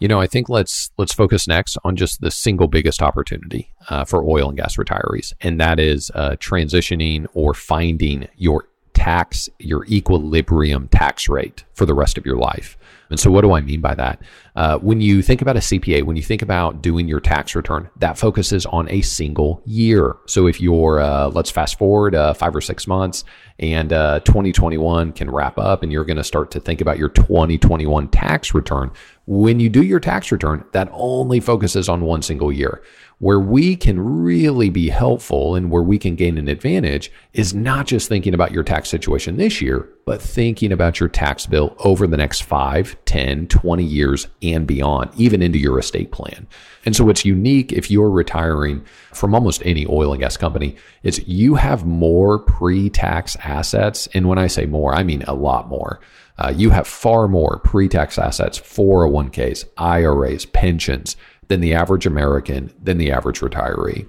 You 0.02 0.09
know, 0.09 0.21
I 0.21 0.26
think 0.26 0.49
let's 0.49 0.90
let's 0.99 1.14
focus 1.14 1.47
next 1.47 1.78
on 1.85 1.94
just 1.94 2.21
the 2.21 2.32
single 2.32 2.66
biggest 2.66 3.00
opportunity 3.00 3.73
uh, 3.88 4.04
for 4.04 4.25
oil 4.25 4.49
and 4.49 4.59
gas 4.59 4.75
retirees, 4.75 5.32
and 5.40 5.61
that 5.61 5.78
is 5.78 6.11
uh, 6.16 6.30
transitioning 6.40 7.28
or 7.35 7.54
finding 7.54 8.26
your 8.37 8.66
tax, 8.94 9.49
your 9.58 9.84
equilibrium 9.87 10.88
tax 10.88 11.28
rate 11.28 11.64
for 11.75 11.87
the 11.87 11.94
rest 11.94 12.18
of 12.18 12.26
your 12.26 12.37
life. 12.37 12.76
And 13.12 13.20
so, 13.20 13.30
what 13.30 13.42
do 13.42 13.52
I 13.52 13.61
mean 13.61 13.82
by 13.82 13.94
that? 13.94 14.22
Uh, 14.56 14.78
when 14.78 15.02
you 15.02 15.20
think 15.20 15.42
about 15.42 15.56
a 15.56 15.61
CPA, 15.61 16.04
when 16.04 16.16
you 16.16 16.22
think 16.22 16.40
about 16.40 16.80
doing 16.80 17.08
your 17.08 17.20
tax 17.20 17.54
return, 17.54 17.90
that 17.99 18.16
focuses 18.16 18.64
on 18.64 18.90
a 18.90 19.02
single 19.02 19.62
year. 19.66 20.16
So, 20.26 20.46
if 20.46 20.62
you're, 20.62 20.99
uh, 20.99 21.28
let's 21.28 21.50
fast 21.50 21.78
forward 21.78 22.14
uh, 22.14 22.32
five 22.32 22.56
or 22.56 22.62
six 22.62 22.87
months 22.87 23.25
and 23.58 23.92
uh, 23.92 24.20
2021 24.20 25.12
can 25.12 25.30
wrap 25.30 25.58
up 25.58 25.82
and 25.82 25.92
you're 25.92 26.06
going 26.06 26.16
to 26.16 26.25
start 26.25 26.50
to 26.52 26.61
think 26.61 26.80
about 26.80 26.99
your 26.99 27.11
2021 27.11 28.08
tax 28.08 28.54
return, 28.54 28.90
when 29.26 29.61
you 29.61 29.68
do 29.68 29.82
your 29.82 30.00
tax 30.00 30.32
return, 30.32 30.64
that 30.72 30.88
only 30.92 31.38
focuses 31.38 31.88
on 31.90 32.00
one 32.00 32.22
single 32.22 32.50
year. 32.50 32.82
Where 33.23 33.38
we 33.38 33.76
can 33.76 34.00
really 34.00 34.69
be 34.69 34.88
helpful 34.88 35.55
and 35.55 35.71
where 35.71 35.85
we 35.85 35.97
can 35.97 36.17
gain 36.17 36.38
an 36.38 36.49
advantage 36.49 37.12
is 37.35 37.55
not 37.55 37.87
just 37.87 38.09
thinking 38.09 38.35
about 38.35 38.50
your 38.50 38.64
tax 38.64 38.88
situation 38.88 39.37
this 39.37 39.62
year, 39.62 39.88
but 40.05 40.21
thinking 40.21 40.73
about 40.73 40.99
your 40.99 41.09
tax 41.09 41.47
bill 41.47 41.76
over 41.79 42.09
the 42.09 42.17
next 42.17 42.43
5, 42.43 42.97
10, 43.05 43.47
20 43.47 43.85
years 43.85 44.26
and 44.43 44.67
beyond, 44.67 45.11
even 45.17 45.41
into 45.41 45.57
your 45.57 45.79
estate 45.79 46.11
plan. 46.11 46.49
And 46.85 46.97
so 46.97 47.05
what's 47.05 47.25
unique 47.25 47.73
if 47.73 47.93
you're 47.93 48.11
retiring 48.11 48.85
from 49.12 49.37
almost 49.37 49.62
any 49.64 49.87
oil 49.87 50.12
and 50.12 50.21
gas 50.21 50.37
company 50.37 50.75
is 51.05 51.25
you 51.29 51.55
have 51.55 51.87
more 51.87 52.41
pre-tax 52.41 53.37
assets. 53.37 54.09
And 54.14 54.29
when 54.29 54.38
I 54.38 54.49
say 54.49 54.67
more, 54.67 54.97
I 54.97 55.05
mean 55.05 55.23
a 55.29 55.35
lot 55.35 55.69
more. 55.69 56.00
Uh, 56.38 56.52
you 56.57 56.71
have 56.71 56.88
far 56.88 57.29
more 57.29 57.61
pre-tax 57.61 58.19
assets, 58.19 58.59
401ks, 58.59 59.64
IRAs, 59.76 60.47
pensions 60.47 61.17
than 61.52 61.61
the 61.61 61.75
average 61.75 62.06
American, 62.06 62.73
than 62.82 62.97
the 62.97 63.12
average 63.12 63.40
retiree. 63.40 64.09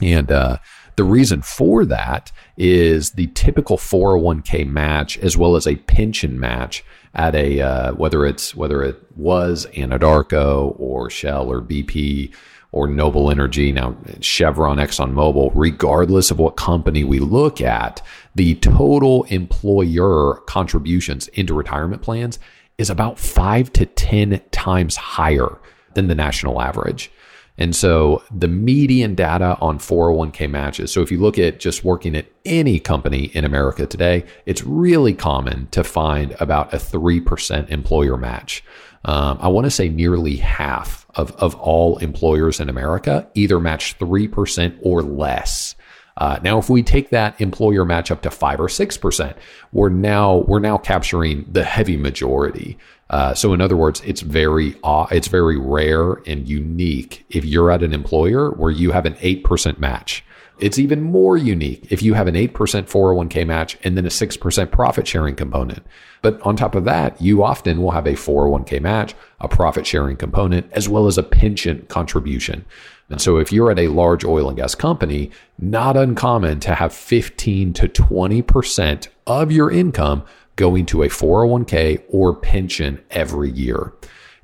And 0.00 0.32
uh, 0.32 0.56
the 0.96 1.04
reason 1.04 1.42
for 1.42 1.84
that 1.84 2.32
is 2.56 3.10
the 3.10 3.26
typical 3.34 3.76
401k 3.76 4.66
match, 4.66 5.18
as 5.18 5.36
well 5.36 5.56
as 5.56 5.66
a 5.66 5.76
pension 5.76 6.40
match 6.40 6.82
at 7.14 7.34
a 7.34 7.60
uh, 7.60 7.92
whether 7.92 8.24
it's 8.24 8.54
whether 8.54 8.82
it 8.82 8.98
was 9.14 9.66
Anadarko 9.74 10.74
or 10.80 11.10
Shell 11.10 11.52
or 11.52 11.60
BP 11.60 12.34
or 12.72 12.86
Noble 12.86 13.30
Energy, 13.30 13.72
now 13.72 13.94
Chevron, 14.20 14.78
ExxonMobil, 14.78 15.52
regardless 15.54 16.30
of 16.30 16.38
what 16.38 16.56
company 16.56 17.04
we 17.04 17.18
look 17.18 17.60
at, 17.60 18.00
the 18.34 18.54
total 18.54 19.24
employer 19.24 20.36
contributions 20.46 21.28
into 21.28 21.52
retirement 21.52 22.00
plans 22.00 22.38
is 22.78 22.88
about 22.88 23.18
five 23.18 23.70
to 23.74 23.84
10 23.84 24.40
times 24.50 24.96
higher 24.96 25.58
than 25.94 26.08
the 26.08 26.14
national 26.14 26.60
average. 26.60 27.10
And 27.58 27.76
so 27.76 28.22
the 28.34 28.48
median 28.48 29.14
data 29.14 29.58
on 29.60 29.78
401k 29.78 30.50
matches. 30.50 30.90
So 30.90 31.02
if 31.02 31.12
you 31.12 31.20
look 31.20 31.38
at 31.38 31.60
just 31.60 31.84
working 31.84 32.16
at 32.16 32.26
any 32.46 32.80
company 32.80 33.24
in 33.34 33.44
America 33.44 33.86
today, 33.86 34.24
it's 34.46 34.64
really 34.64 35.12
common 35.12 35.68
to 35.72 35.84
find 35.84 36.34
about 36.40 36.72
a 36.72 36.78
3% 36.78 37.68
employer 37.68 38.16
match. 38.16 38.64
Um, 39.04 39.38
I 39.40 39.48
want 39.48 39.66
to 39.66 39.70
say 39.70 39.88
nearly 39.90 40.36
half 40.36 41.06
of, 41.16 41.32
of 41.32 41.54
all 41.56 41.98
employers 41.98 42.60
in 42.60 42.68
America 42.68 43.28
either 43.34 43.60
match 43.60 43.98
3% 43.98 44.78
or 44.82 45.02
less. 45.02 45.74
Uh, 46.16 46.38
now, 46.42 46.58
if 46.58 46.68
we 46.68 46.82
take 46.82 47.10
that 47.10 47.40
employer 47.40 47.84
match 47.84 48.10
up 48.10 48.22
to 48.22 48.30
five 48.30 48.60
or 48.60 48.68
six 48.68 48.96
percent, 48.96 49.36
we're 49.72 49.88
now 49.88 50.38
we're 50.48 50.60
now 50.60 50.76
capturing 50.78 51.44
the 51.50 51.64
heavy 51.64 51.96
majority. 51.96 52.76
Uh, 53.08 53.34
so 53.34 53.52
in 53.52 53.60
other 53.60 53.76
words, 53.76 54.00
it's 54.04 54.20
very 54.20 54.76
uh, 54.84 55.06
it's 55.10 55.28
very 55.28 55.58
rare 55.58 56.14
and 56.26 56.48
unique 56.48 57.24
if 57.30 57.44
you're 57.44 57.70
at 57.70 57.82
an 57.82 57.92
employer 57.92 58.50
where 58.50 58.70
you 58.70 58.92
have 58.92 59.06
an 59.06 59.16
eight 59.20 59.44
percent 59.44 59.80
match. 59.80 60.24
It's 60.60 60.78
even 60.78 61.00
more 61.00 61.36
unique 61.38 61.86
if 61.90 62.02
you 62.02 62.14
have 62.14 62.28
an 62.28 62.34
8% 62.34 62.48
401k 62.52 63.46
match 63.46 63.78
and 63.82 63.96
then 63.96 64.04
a 64.04 64.10
6% 64.10 64.70
profit 64.70 65.06
sharing 65.06 65.34
component. 65.34 65.82
But 66.20 66.40
on 66.42 66.54
top 66.54 66.74
of 66.74 66.84
that, 66.84 67.20
you 67.20 67.42
often 67.42 67.80
will 67.80 67.92
have 67.92 68.06
a 68.06 68.12
401k 68.12 68.80
match, 68.80 69.14
a 69.40 69.48
profit 69.48 69.86
sharing 69.86 70.16
component, 70.16 70.70
as 70.72 70.86
well 70.86 71.06
as 71.06 71.16
a 71.16 71.22
pension 71.22 71.86
contribution. 71.88 72.66
And 73.10 73.20
so 73.20 73.38
if 73.38 73.52
you're 73.52 73.70
at 73.70 73.78
a 73.78 73.88
large 73.88 74.24
oil 74.24 74.48
and 74.48 74.56
gas 74.56 74.74
company, 74.74 75.30
not 75.58 75.96
uncommon 75.96 76.60
to 76.60 76.74
have 76.74 76.94
15 76.94 77.72
to 77.74 77.88
20% 77.88 79.08
of 79.26 79.52
your 79.52 79.70
income 79.70 80.24
going 80.56 80.86
to 80.86 81.02
a 81.02 81.08
401k 81.08 82.04
or 82.08 82.34
pension 82.36 83.02
every 83.10 83.50
year. 83.50 83.92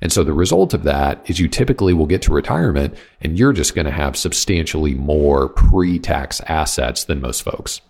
And 0.01 0.11
so 0.11 0.23
the 0.23 0.33
result 0.33 0.73
of 0.73 0.83
that 0.83 1.27
is 1.29 1.39
you 1.39 1.47
typically 1.47 1.93
will 1.93 2.05
get 2.05 2.21
to 2.23 2.33
retirement 2.33 2.95
and 3.21 3.37
you're 3.37 3.53
just 3.53 3.73
going 3.73 3.85
to 3.85 3.91
have 3.91 4.15
substantially 4.15 4.93
more 4.93 5.49
pre-tax 5.49 6.41
assets 6.41 7.05
than 7.05 7.21
most 7.21 7.41
folks. 7.41 7.81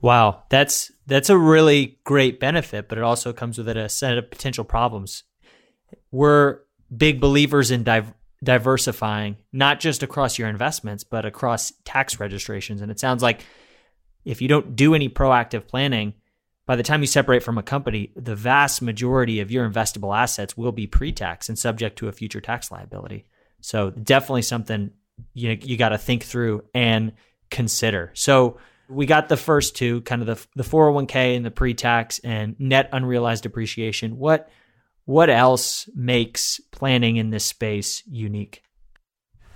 Wow, 0.00 0.42
that's 0.50 0.92
that's 1.06 1.30
a 1.30 1.38
really 1.38 1.98
great 2.04 2.38
benefit, 2.38 2.88
but 2.88 2.98
it 2.98 3.04
also 3.04 3.32
comes 3.32 3.58
with 3.58 3.68
it 3.68 3.76
a 3.76 3.88
set 3.88 4.18
of 4.18 4.30
potential 4.30 4.64
problems. 4.64 5.24
We're 6.10 6.60
big 6.94 7.20
believers 7.20 7.70
in 7.70 7.82
div- 7.82 8.12
diversifying, 8.46 9.36
not 9.52 9.80
just 9.80 10.02
across 10.02 10.38
your 10.38 10.48
investments, 10.48 11.04
but 11.04 11.26
across 11.26 11.72
tax 11.84 12.18
registrations. 12.18 12.80
And 12.80 12.90
it 12.90 12.98
sounds 12.98 13.22
like 13.22 13.44
if 14.24 14.40
you 14.40 14.48
don't 14.48 14.74
do 14.74 14.94
any 14.94 15.10
proactive 15.10 15.66
planning, 15.66 16.14
by 16.64 16.76
the 16.76 16.82
time 16.82 17.00
you 17.00 17.06
separate 17.06 17.42
from 17.42 17.58
a 17.58 17.62
company, 17.62 18.12
the 18.16 18.34
vast 18.34 18.80
majority 18.80 19.40
of 19.40 19.50
your 19.50 19.68
investable 19.68 20.16
assets 20.16 20.56
will 20.56 20.72
be 20.72 20.86
pre-tax 20.86 21.48
and 21.48 21.58
subject 21.58 21.98
to 21.98 22.08
a 22.08 22.12
future 22.12 22.40
tax 22.40 22.70
liability. 22.70 23.26
So 23.60 23.90
definitely 23.90 24.42
something 24.42 24.90
you 25.34 25.58
you 25.60 25.76
got 25.76 25.90
to 25.90 25.98
think 25.98 26.24
through 26.24 26.64
and 26.72 27.12
consider. 27.50 28.10
So 28.14 28.58
we 28.88 29.06
got 29.06 29.28
the 29.28 29.36
first 29.36 29.76
two, 29.76 30.02
kind 30.02 30.22
of 30.22 30.26
the 30.26 30.62
the 30.62 30.68
401k 30.68 31.36
and 31.36 31.44
the 31.44 31.50
pre-tax 31.50 32.20
and 32.20 32.54
net 32.58 32.88
unrealized 32.92 33.46
appreciation. 33.46 34.18
What 34.18 34.48
what 35.06 35.30
else 35.30 35.88
makes 35.94 36.60
planning 36.72 37.16
in 37.16 37.30
this 37.30 37.44
space 37.44 38.02
unique? 38.06 38.62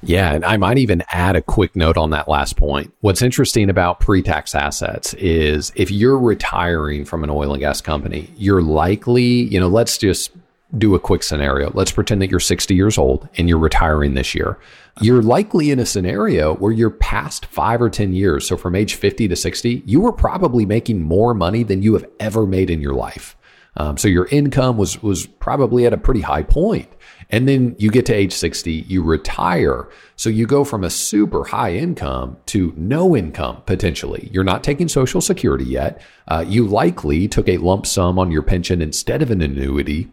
Yeah, 0.02 0.32
and 0.32 0.44
I 0.44 0.56
might 0.56 0.78
even 0.78 1.02
add 1.10 1.36
a 1.36 1.42
quick 1.42 1.76
note 1.76 1.98
on 1.98 2.10
that 2.10 2.26
last 2.26 2.56
point. 2.56 2.94
What's 3.00 3.20
interesting 3.20 3.68
about 3.68 4.00
pre 4.00 4.22
tax 4.22 4.54
assets 4.54 5.12
is 5.14 5.72
if 5.76 5.90
you're 5.90 6.18
retiring 6.18 7.04
from 7.04 7.22
an 7.22 7.28
oil 7.28 7.52
and 7.52 7.60
gas 7.60 7.82
company, 7.82 8.32
you're 8.36 8.62
likely, 8.62 9.22
you 9.22 9.60
know, 9.60 9.68
let's 9.68 9.98
just 9.98 10.30
do 10.78 10.94
a 10.94 11.00
quick 11.00 11.22
scenario. 11.22 11.70
Let's 11.74 11.92
pretend 11.92 12.22
that 12.22 12.30
you're 12.30 12.40
60 12.40 12.74
years 12.74 12.96
old 12.96 13.28
and 13.36 13.48
you're 13.48 13.58
retiring 13.58 14.14
this 14.14 14.34
year. 14.34 14.58
You're 15.02 15.20
likely 15.20 15.70
in 15.70 15.80
a 15.80 15.86
scenario 15.86 16.54
where 16.54 16.72
you're 16.72 16.90
past 16.90 17.46
five 17.46 17.82
or 17.82 17.90
10 17.90 18.12
years. 18.12 18.46
So 18.46 18.56
from 18.56 18.76
age 18.76 18.94
50 18.94 19.28
to 19.28 19.36
60, 19.36 19.82
you 19.84 20.00
were 20.00 20.12
probably 20.12 20.64
making 20.64 21.02
more 21.02 21.34
money 21.34 21.64
than 21.64 21.82
you 21.82 21.92
have 21.94 22.06
ever 22.20 22.46
made 22.46 22.70
in 22.70 22.80
your 22.80 22.94
life. 22.94 23.36
Um, 23.76 23.96
so 23.96 24.08
your 24.08 24.26
income 24.26 24.76
was 24.76 25.02
was 25.02 25.26
probably 25.26 25.86
at 25.86 25.92
a 25.92 25.98
pretty 25.98 26.20
high 26.20 26.42
point. 26.42 26.88
And 27.32 27.48
then 27.48 27.76
you 27.78 27.90
get 27.90 28.06
to 28.06 28.12
age 28.12 28.32
60, 28.32 28.72
you 28.72 29.02
retire. 29.02 29.88
So 30.16 30.28
you 30.28 30.46
go 30.46 30.64
from 30.64 30.82
a 30.82 30.90
super 30.90 31.44
high 31.44 31.74
income 31.74 32.36
to 32.46 32.74
no 32.76 33.16
income 33.16 33.62
potentially. 33.66 34.28
You're 34.32 34.44
not 34.44 34.64
taking 34.64 34.88
Social 34.88 35.20
Security 35.20 35.64
yet. 35.64 36.02
Uh, 36.26 36.44
you 36.46 36.66
likely 36.66 37.28
took 37.28 37.48
a 37.48 37.58
lump 37.58 37.86
sum 37.86 38.18
on 38.18 38.32
your 38.32 38.42
pension 38.42 38.82
instead 38.82 39.22
of 39.22 39.30
an 39.30 39.42
annuity. 39.42 40.08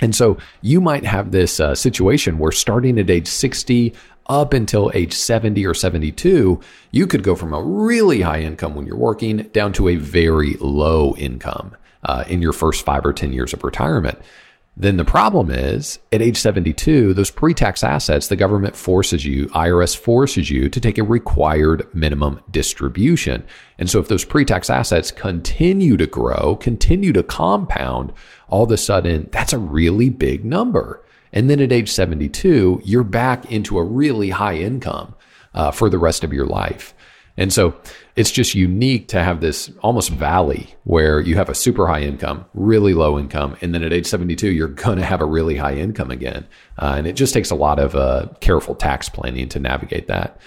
And 0.00 0.14
so 0.14 0.38
you 0.60 0.80
might 0.80 1.04
have 1.04 1.30
this 1.30 1.60
uh, 1.60 1.74
situation 1.74 2.38
where 2.38 2.52
starting 2.52 2.98
at 2.98 3.10
age 3.10 3.28
60 3.28 3.94
up 4.26 4.52
until 4.52 4.90
age 4.94 5.14
70 5.14 5.64
or 5.64 5.74
72, 5.74 6.60
you 6.90 7.06
could 7.06 7.22
go 7.22 7.34
from 7.34 7.54
a 7.54 7.62
really 7.62 8.20
high 8.20 8.42
income 8.42 8.74
when 8.74 8.86
you're 8.86 8.96
working 8.96 9.38
down 9.52 9.72
to 9.74 9.88
a 9.88 9.96
very 9.96 10.54
low 10.60 11.14
income 11.16 11.76
uh, 12.08 12.24
in 12.26 12.42
your 12.42 12.52
first 12.52 12.84
five 12.84 13.06
or 13.06 13.12
10 13.12 13.32
years 13.32 13.52
of 13.52 13.62
retirement. 13.62 14.18
Then 14.80 14.96
the 14.96 15.04
problem 15.04 15.50
is 15.50 15.98
at 16.12 16.22
age 16.22 16.36
72, 16.36 17.12
those 17.12 17.32
pre 17.32 17.52
tax 17.52 17.82
assets, 17.82 18.28
the 18.28 18.36
government 18.36 18.76
forces 18.76 19.24
you, 19.24 19.46
IRS 19.48 19.96
forces 19.96 20.50
you 20.50 20.68
to 20.68 20.80
take 20.80 20.98
a 20.98 21.02
required 21.02 21.92
minimum 21.92 22.40
distribution. 22.50 23.44
And 23.78 23.90
so 23.90 23.98
if 23.98 24.06
those 24.06 24.24
pre 24.24 24.44
tax 24.44 24.70
assets 24.70 25.10
continue 25.10 25.96
to 25.96 26.06
grow, 26.06 26.56
continue 26.56 27.12
to 27.12 27.24
compound, 27.24 28.12
all 28.48 28.64
of 28.64 28.70
a 28.70 28.76
sudden 28.76 29.28
that's 29.32 29.52
a 29.52 29.58
really 29.58 30.10
big 30.10 30.44
number. 30.44 31.04
And 31.32 31.50
then 31.50 31.60
at 31.60 31.72
age 31.72 31.90
72, 31.90 32.80
you're 32.84 33.04
back 33.04 33.50
into 33.50 33.78
a 33.78 33.84
really 33.84 34.30
high 34.30 34.56
income 34.56 35.14
uh, 35.54 35.72
for 35.72 35.90
the 35.90 35.98
rest 35.98 36.22
of 36.22 36.32
your 36.32 36.46
life. 36.46 36.94
And 37.38 37.52
so 37.52 37.74
it's 38.16 38.32
just 38.32 38.54
unique 38.56 39.06
to 39.08 39.22
have 39.22 39.40
this 39.40 39.70
almost 39.80 40.10
valley 40.10 40.74
where 40.82 41.20
you 41.20 41.36
have 41.36 41.48
a 41.48 41.54
super 41.54 41.86
high 41.86 42.02
income, 42.02 42.44
really 42.52 42.94
low 42.94 43.16
income, 43.16 43.56
and 43.60 43.72
then 43.72 43.84
at 43.84 43.92
age 43.92 44.06
72, 44.06 44.50
you're 44.50 44.66
going 44.66 44.98
to 44.98 45.04
have 45.04 45.20
a 45.20 45.24
really 45.24 45.56
high 45.56 45.76
income 45.76 46.10
again. 46.10 46.46
Uh, 46.78 46.96
and 46.98 47.06
it 47.06 47.14
just 47.14 47.32
takes 47.32 47.50
a 47.50 47.54
lot 47.54 47.78
of 47.78 47.94
uh, 47.94 48.26
careful 48.40 48.74
tax 48.74 49.08
planning 49.08 49.48
to 49.48 49.60
navigate 49.60 50.08
that. 50.08 50.38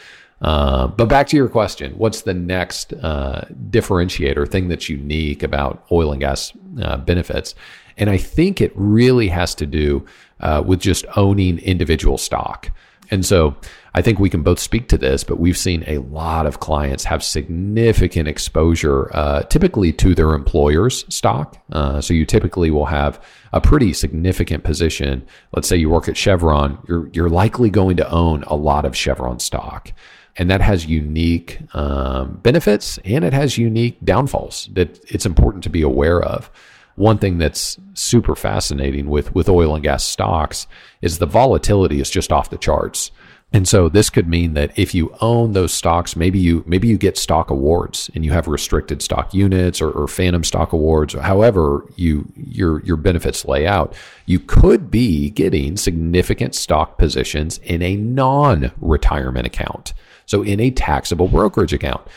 Uh, 0.41 0.87
but 0.87 1.07
back 1.07 1.27
to 1.27 1.37
your 1.37 1.47
question, 1.47 1.93
what's 1.97 2.23
the 2.23 2.33
next 2.33 2.93
uh, 2.93 3.45
differentiator, 3.69 4.49
thing 4.49 4.67
that's 4.67 4.89
unique 4.89 5.43
about 5.43 5.85
oil 5.91 6.11
and 6.11 6.19
gas 6.19 6.51
uh, 6.81 6.97
benefits? 6.97 7.55
And 7.97 8.09
I 8.09 8.17
think 8.17 8.59
it 8.59 8.73
really 8.75 9.29
has 9.29 9.55
to 9.55 9.65
do 9.65 10.05
uh, 10.41 10.61
with 10.65 10.81
just 10.81 11.05
owning 11.15 11.59
individual 11.59 12.17
stock. 12.17 12.71
And 13.11 13.25
so 13.25 13.57
I 13.93 14.01
think 14.01 14.19
we 14.19 14.29
can 14.29 14.41
both 14.41 14.57
speak 14.57 14.87
to 14.87 14.97
this, 14.97 15.25
but 15.25 15.37
we've 15.37 15.57
seen 15.57 15.83
a 15.85 15.97
lot 15.97 16.45
of 16.45 16.61
clients 16.61 17.03
have 17.03 17.21
significant 17.23 18.29
exposure, 18.29 19.13
uh, 19.13 19.43
typically 19.43 19.91
to 19.93 20.15
their 20.15 20.33
employer's 20.33 21.03
stock. 21.13 21.57
Uh, 21.73 21.99
so 21.99 22.13
you 22.13 22.25
typically 22.25 22.71
will 22.71 22.85
have 22.85 23.21
a 23.51 23.59
pretty 23.59 23.91
significant 23.91 24.63
position. 24.63 25.25
Let's 25.53 25.67
say 25.67 25.75
you 25.75 25.89
work 25.89 26.07
at 26.07 26.15
Chevron, 26.15 26.79
you're, 26.87 27.09
you're 27.11 27.29
likely 27.29 27.69
going 27.69 27.97
to 27.97 28.09
own 28.09 28.43
a 28.43 28.55
lot 28.55 28.85
of 28.85 28.95
Chevron 28.95 29.39
stock. 29.39 29.91
And 30.37 30.49
that 30.49 30.61
has 30.61 30.85
unique 30.85 31.59
um, 31.73 32.39
benefits 32.41 32.97
and 33.03 33.25
it 33.25 33.33
has 33.33 33.57
unique 33.57 33.97
downfalls 34.05 34.69
that 34.71 35.03
it's 35.11 35.25
important 35.25 35.65
to 35.65 35.69
be 35.69 35.81
aware 35.81 36.21
of 36.21 36.49
one 36.95 37.17
thing 37.17 37.37
that's 37.37 37.77
super 37.93 38.35
fascinating 38.35 39.09
with 39.09 39.33
with 39.33 39.49
oil 39.49 39.75
and 39.75 39.83
gas 39.83 40.03
stocks 40.03 40.67
is 41.01 41.17
the 41.17 41.25
volatility 41.25 41.99
is 41.99 42.09
just 42.09 42.31
off 42.31 42.49
the 42.49 42.57
charts. 42.57 43.11
And 43.53 43.67
so 43.67 43.89
this 43.89 44.09
could 44.09 44.29
mean 44.29 44.53
that 44.53 44.71
if 44.79 44.95
you 44.95 45.13
own 45.19 45.51
those 45.51 45.73
stocks, 45.73 46.15
maybe 46.15 46.39
you 46.39 46.63
maybe 46.65 46.87
you 46.87 46.97
get 46.97 47.17
stock 47.17 47.49
awards 47.49 48.09
and 48.15 48.23
you 48.23 48.31
have 48.31 48.47
restricted 48.47 49.01
stock 49.01 49.33
units 49.33 49.81
or, 49.81 49.91
or 49.91 50.07
phantom 50.07 50.43
stock 50.45 50.71
awards, 50.71 51.13
or 51.13 51.21
however 51.21 51.85
you 51.97 52.31
your 52.35 52.81
your 52.83 52.95
benefits 52.95 53.43
lay 53.43 53.67
out, 53.67 53.93
you 54.25 54.39
could 54.39 54.89
be 54.89 55.29
getting 55.29 55.75
significant 55.75 56.55
stock 56.55 56.97
positions 56.97 57.57
in 57.59 57.81
a 57.81 57.97
non-retirement 57.97 59.45
account. 59.45 59.93
So 60.25 60.43
in 60.43 60.61
a 60.61 60.71
taxable 60.71 61.27
brokerage 61.27 61.73
account. 61.73 62.07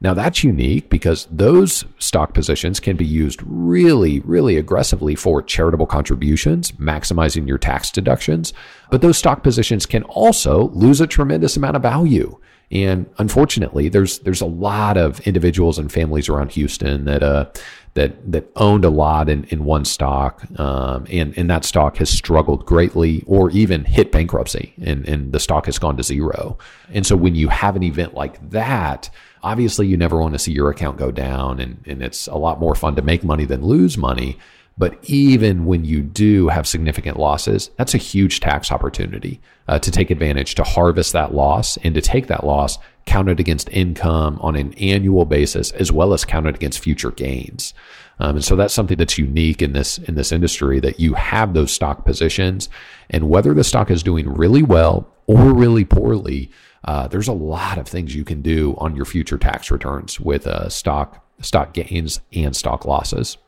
Now 0.00 0.14
that's 0.14 0.44
unique 0.44 0.90
because 0.90 1.26
those 1.30 1.84
stock 1.98 2.32
positions 2.32 2.78
can 2.78 2.96
be 2.96 3.04
used 3.04 3.40
really, 3.44 4.20
really 4.20 4.56
aggressively 4.56 5.16
for 5.16 5.42
charitable 5.42 5.86
contributions, 5.86 6.70
maximizing 6.72 7.48
your 7.48 7.58
tax 7.58 7.90
deductions. 7.90 8.52
But 8.90 9.00
those 9.00 9.18
stock 9.18 9.42
positions 9.42 9.86
can 9.86 10.04
also 10.04 10.68
lose 10.68 11.00
a 11.00 11.06
tremendous 11.06 11.56
amount 11.56 11.76
of 11.76 11.82
value. 11.82 12.38
And 12.70 13.06
unfortunately, 13.16 13.88
there's 13.88 14.18
there's 14.20 14.42
a 14.42 14.46
lot 14.46 14.98
of 14.98 15.20
individuals 15.20 15.78
and 15.78 15.90
families 15.90 16.28
around 16.28 16.52
Houston 16.52 17.06
that 17.06 17.22
uh, 17.22 17.46
that 17.94 18.30
that 18.30 18.50
owned 18.56 18.84
a 18.84 18.90
lot 18.90 19.30
in, 19.30 19.44
in 19.44 19.64
one 19.64 19.86
stock, 19.86 20.42
um, 20.60 21.06
and 21.10 21.36
and 21.38 21.48
that 21.48 21.64
stock 21.64 21.96
has 21.96 22.10
struggled 22.10 22.66
greatly, 22.66 23.24
or 23.26 23.50
even 23.52 23.84
hit 23.84 24.12
bankruptcy, 24.12 24.74
and 24.82 25.08
and 25.08 25.32
the 25.32 25.40
stock 25.40 25.64
has 25.64 25.78
gone 25.78 25.96
to 25.96 26.02
zero. 26.02 26.58
And 26.92 27.06
so 27.06 27.16
when 27.16 27.34
you 27.34 27.48
have 27.48 27.74
an 27.74 27.82
event 27.82 28.12
like 28.12 28.50
that, 28.50 29.08
Obviously, 29.42 29.86
you 29.86 29.96
never 29.96 30.20
want 30.20 30.34
to 30.34 30.38
see 30.38 30.52
your 30.52 30.70
account 30.70 30.98
go 30.98 31.10
down, 31.10 31.60
and, 31.60 31.82
and 31.86 32.02
it's 32.02 32.26
a 32.26 32.36
lot 32.36 32.60
more 32.60 32.74
fun 32.74 32.96
to 32.96 33.02
make 33.02 33.24
money 33.24 33.44
than 33.44 33.64
lose 33.64 33.96
money. 33.96 34.38
But 34.76 34.96
even 35.02 35.66
when 35.66 35.84
you 35.84 36.02
do 36.02 36.48
have 36.48 36.66
significant 36.66 37.18
losses, 37.18 37.70
that's 37.76 37.94
a 37.94 37.98
huge 37.98 38.38
tax 38.38 38.70
opportunity 38.70 39.40
uh, 39.66 39.80
to 39.80 39.90
take 39.90 40.10
advantage, 40.10 40.54
to 40.54 40.62
harvest 40.62 41.12
that 41.14 41.34
loss, 41.34 41.76
and 41.78 41.94
to 41.96 42.00
take 42.00 42.28
that 42.28 42.44
loss, 42.44 42.78
count 43.04 43.28
it 43.28 43.40
against 43.40 43.68
income 43.70 44.38
on 44.40 44.54
an 44.54 44.72
annual 44.74 45.24
basis, 45.24 45.72
as 45.72 45.90
well 45.90 46.12
as 46.12 46.24
count 46.24 46.46
it 46.46 46.54
against 46.54 46.78
future 46.78 47.10
gains. 47.10 47.74
Um, 48.20 48.36
and 48.36 48.44
so 48.44 48.54
that's 48.54 48.74
something 48.74 48.96
that's 48.96 49.18
unique 49.18 49.62
in 49.62 49.72
this 49.72 49.98
in 49.98 50.14
this 50.14 50.32
industry 50.32 50.80
that 50.80 51.00
you 51.00 51.14
have 51.14 51.54
those 51.54 51.72
stock 51.72 52.04
positions, 52.04 52.68
and 53.10 53.28
whether 53.28 53.54
the 53.54 53.64
stock 53.64 53.90
is 53.90 54.02
doing 54.02 54.28
really 54.28 54.62
well 54.62 55.12
or 55.26 55.54
really 55.54 55.84
poorly, 55.84 56.50
uh, 56.84 57.08
there's 57.08 57.28
a 57.28 57.32
lot 57.32 57.78
of 57.78 57.88
things 57.88 58.14
you 58.14 58.24
can 58.24 58.42
do 58.42 58.74
on 58.78 58.94
your 58.94 59.04
future 59.04 59.38
tax 59.38 59.70
returns 59.70 60.20
with 60.20 60.46
uh, 60.46 60.68
stock 60.68 61.24
stock 61.40 61.72
gains 61.72 62.20
and 62.32 62.54
stock 62.56 62.84
losses. 62.84 63.38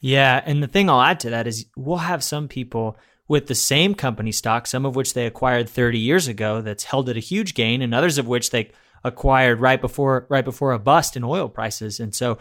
Yeah, 0.00 0.42
and 0.44 0.62
the 0.62 0.68
thing 0.68 0.90
I'll 0.90 1.00
add 1.00 1.20
to 1.20 1.30
that 1.30 1.46
is 1.46 1.66
we'll 1.76 1.98
have 1.98 2.22
some 2.22 2.48
people 2.48 2.96
with 3.28 3.46
the 3.46 3.54
same 3.54 3.94
company 3.94 4.30
stock, 4.30 4.66
some 4.66 4.86
of 4.86 4.94
which 4.94 5.14
they 5.14 5.26
acquired 5.26 5.68
30 5.68 5.98
years 5.98 6.28
ago, 6.28 6.60
that's 6.60 6.84
held 6.84 7.08
at 7.08 7.16
a 7.16 7.20
huge 7.20 7.54
gain, 7.54 7.82
and 7.82 7.94
others 7.94 8.18
of 8.18 8.28
which 8.28 8.50
they 8.50 8.70
acquired 9.04 9.60
right 9.60 9.80
before 9.80 10.26
right 10.28 10.44
before 10.44 10.72
a 10.72 10.78
bust 10.78 11.16
in 11.16 11.24
oil 11.24 11.48
prices. 11.48 12.00
And 12.00 12.14
so, 12.14 12.38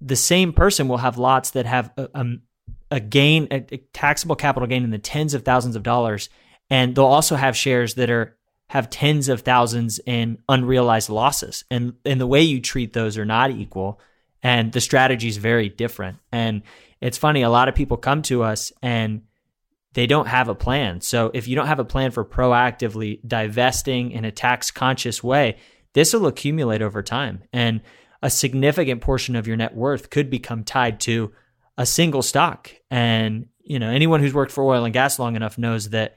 the 0.00 0.16
same 0.16 0.52
person 0.52 0.88
will 0.88 0.98
have 0.98 1.18
lots 1.18 1.50
that 1.50 1.66
have 1.66 1.90
a, 1.96 2.08
a, 2.14 2.26
a 2.92 3.00
gain, 3.00 3.48
a, 3.50 3.56
a 3.72 3.76
taxable 3.92 4.36
capital 4.36 4.68
gain 4.68 4.84
in 4.84 4.90
the 4.90 4.98
tens 4.98 5.34
of 5.34 5.44
thousands 5.44 5.76
of 5.76 5.82
dollars, 5.82 6.28
and 6.70 6.94
they'll 6.94 7.04
also 7.04 7.36
have 7.36 7.56
shares 7.56 7.94
that 7.94 8.10
are 8.10 8.36
have 8.72 8.88
tens 8.88 9.28
of 9.28 9.42
thousands 9.42 10.00
in 10.06 10.38
unrealized 10.48 11.10
losses. 11.10 11.62
And 11.70 11.92
and 12.06 12.18
the 12.18 12.26
way 12.26 12.40
you 12.40 12.58
treat 12.58 12.94
those 12.94 13.18
are 13.18 13.26
not 13.26 13.50
equal. 13.50 14.00
And 14.42 14.72
the 14.72 14.80
strategy 14.80 15.28
is 15.28 15.36
very 15.36 15.68
different. 15.68 16.16
And 16.32 16.62
it's 16.98 17.18
funny, 17.18 17.42
a 17.42 17.50
lot 17.50 17.68
of 17.68 17.74
people 17.74 17.98
come 17.98 18.22
to 18.22 18.42
us 18.42 18.72
and 18.82 19.24
they 19.92 20.06
don't 20.06 20.26
have 20.26 20.48
a 20.48 20.54
plan. 20.54 21.02
So 21.02 21.30
if 21.34 21.48
you 21.48 21.54
don't 21.54 21.66
have 21.66 21.80
a 21.80 21.84
plan 21.84 22.12
for 22.12 22.24
proactively 22.24 23.20
divesting 23.28 24.10
in 24.10 24.24
a 24.24 24.30
tax 24.30 24.70
conscious 24.70 25.22
way, 25.22 25.58
this 25.92 26.14
will 26.14 26.26
accumulate 26.26 26.80
over 26.80 27.02
time. 27.02 27.42
And 27.52 27.82
a 28.22 28.30
significant 28.30 29.02
portion 29.02 29.36
of 29.36 29.46
your 29.46 29.58
net 29.58 29.76
worth 29.76 30.08
could 30.08 30.30
become 30.30 30.64
tied 30.64 30.98
to 31.00 31.30
a 31.76 31.84
single 31.84 32.22
stock. 32.22 32.70
And, 32.90 33.48
you 33.62 33.78
know, 33.78 33.90
anyone 33.90 34.20
who's 34.20 34.32
worked 34.32 34.52
for 34.52 34.64
oil 34.64 34.86
and 34.86 34.94
gas 34.94 35.18
long 35.18 35.36
enough 35.36 35.58
knows 35.58 35.90
that 35.90 36.16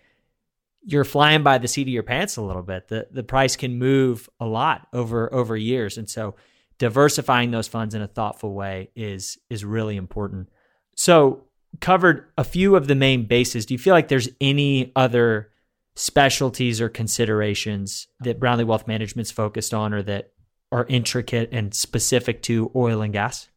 you're 0.86 1.04
flying 1.04 1.44
by 1.44 1.58
the 1.58 1.68
seat 1.68 1.84
of 1.84 1.88
your 1.90 2.04
pants 2.04 2.38
a 2.38 2.42
little 2.42 2.62
bit. 2.62 2.88
The 2.88 3.08
the 3.12 3.24
price 3.24 3.56
can 3.56 3.78
move 3.78 4.30
a 4.40 4.46
lot 4.46 4.88
over 4.94 5.34
over 5.34 5.58
years, 5.58 5.98
and 5.98 6.10
so 6.10 6.36
diversifying 6.78 7.52
those 7.52 7.68
funds 7.68 7.96
in 7.96 8.02
a 8.02 8.08
thoughtful 8.08 8.54
way 8.54 8.90
is 8.96 9.38
is 9.50 9.66
really 9.66 9.98
important. 9.98 10.50
So 10.96 11.46
covered 11.82 12.32
a 12.38 12.44
few 12.44 12.76
of 12.76 12.88
the 12.88 12.96
main 12.96 13.26
bases. 13.26 13.66
Do 13.66 13.74
you 13.74 13.78
feel 13.80 13.94
like 13.94 14.08
there's 14.08 14.30
any 14.40 14.92
other 14.96 15.52
specialties 15.96 16.80
or 16.80 16.90
considerations 16.90 18.08
that 18.20 18.40
Brownlee 18.40 18.64
Wealth 18.64 18.88
Management's 18.88 19.32
focused 19.32 19.74
on, 19.74 19.94
or 19.94 20.04
that 20.04 20.32
are 20.72 20.86
intricate 20.88 21.50
and 21.52 21.74
specific 21.74 22.42
to 22.44 22.72
oil 22.76 23.02
and 23.02 23.14
gas? 23.14 23.50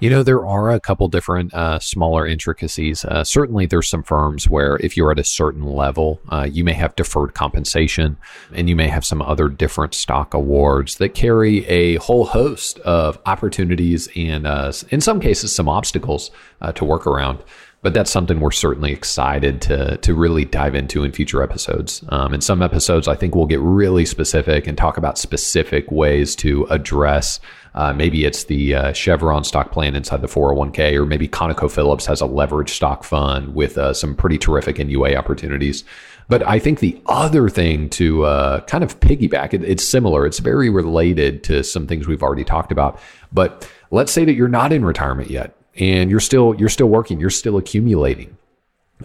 You 0.00 0.08
know, 0.08 0.22
there 0.22 0.46
are 0.46 0.70
a 0.70 0.80
couple 0.80 1.08
different 1.08 1.52
uh, 1.52 1.78
smaller 1.78 2.26
intricacies. 2.26 3.04
Uh, 3.04 3.22
certainly, 3.22 3.66
there's 3.66 3.86
some 3.86 4.02
firms 4.02 4.48
where 4.48 4.76
if 4.76 4.96
you're 4.96 5.10
at 5.10 5.18
a 5.18 5.24
certain 5.24 5.62
level, 5.62 6.22
uh, 6.30 6.48
you 6.50 6.64
may 6.64 6.72
have 6.72 6.96
deferred 6.96 7.34
compensation 7.34 8.16
and 8.54 8.70
you 8.70 8.74
may 8.74 8.88
have 8.88 9.04
some 9.04 9.20
other 9.20 9.50
different 9.50 9.92
stock 9.92 10.32
awards 10.32 10.96
that 10.96 11.10
carry 11.10 11.66
a 11.66 11.96
whole 11.96 12.24
host 12.24 12.78
of 12.78 13.18
opportunities 13.26 14.08
and, 14.16 14.46
uh, 14.46 14.72
in 14.88 15.02
some 15.02 15.20
cases, 15.20 15.54
some 15.54 15.68
obstacles 15.68 16.30
uh, 16.62 16.72
to 16.72 16.86
work 16.86 17.06
around 17.06 17.44
but 17.82 17.94
that's 17.94 18.10
something 18.10 18.40
we're 18.40 18.50
certainly 18.50 18.92
excited 18.92 19.62
to 19.62 19.96
to 19.98 20.14
really 20.14 20.44
dive 20.44 20.74
into 20.74 21.02
in 21.02 21.12
future 21.12 21.42
episodes. 21.42 22.04
Um, 22.10 22.34
in 22.34 22.40
some 22.40 22.62
episodes, 22.62 23.08
I 23.08 23.14
think 23.14 23.34
we'll 23.34 23.46
get 23.46 23.60
really 23.60 24.04
specific 24.04 24.66
and 24.66 24.76
talk 24.76 24.96
about 24.96 25.18
specific 25.18 25.90
ways 25.90 26.36
to 26.36 26.66
address. 26.70 27.40
Uh, 27.74 27.92
maybe 27.92 28.24
it's 28.24 28.44
the 28.44 28.74
uh, 28.74 28.92
Chevron 28.92 29.44
stock 29.44 29.70
plan 29.70 29.94
inside 29.94 30.22
the 30.22 30.28
401k, 30.28 30.94
or 30.94 31.06
maybe 31.06 31.28
ConocoPhillips 31.28 32.06
has 32.06 32.20
a 32.20 32.26
leveraged 32.26 32.70
stock 32.70 33.04
fund 33.04 33.54
with 33.54 33.78
uh, 33.78 33.94
some 33.94 34.14
pretty 34.14 34.38
terrific 34.38 34.78
NUA 34.78 35.14
opportunities. 35.14 35.84
But 36.28 36.46
I 36.46 36.58
think 36.58 36.78
the 36.78 37.00
other 37.06 37.48
thing 37.48 37.90
to 37.90 38.24
uh, 38.24 38.60
kind 38.62 38.84
of 38.84 39.00
piggyback, 39.00 39.52
it, 39.52 39.64
it's 39.64 39.84
similar. 39.84 40.26
It's 40.26 40.38
very 40.38 40.70
related 40.70 41.42
to 41.44 41.64
some 41.64 41.86
things 41.86 42.06
we've 42.06 42.22
already 42.22 42.44
talked 42.44 42.70
about. 42.70 43.00
But 43.32 43.68
let's 43.90 44.12
say 44.12 44.24
that 44.24 44.34
you're 44.34 44.48
not 44.48 44.72
in 44.72 44.84
retirement 44.84 45.28
yet 45.28 45.56
and 45.78 46.10
you're 46.10 46.20
still 46.20 46.54
you're 46.56 46.68
still 46.68 46.88
working, 46.88 47.20
you're 47.20 47.30
still 47.30 47.56
accumulating. 47.56 48.36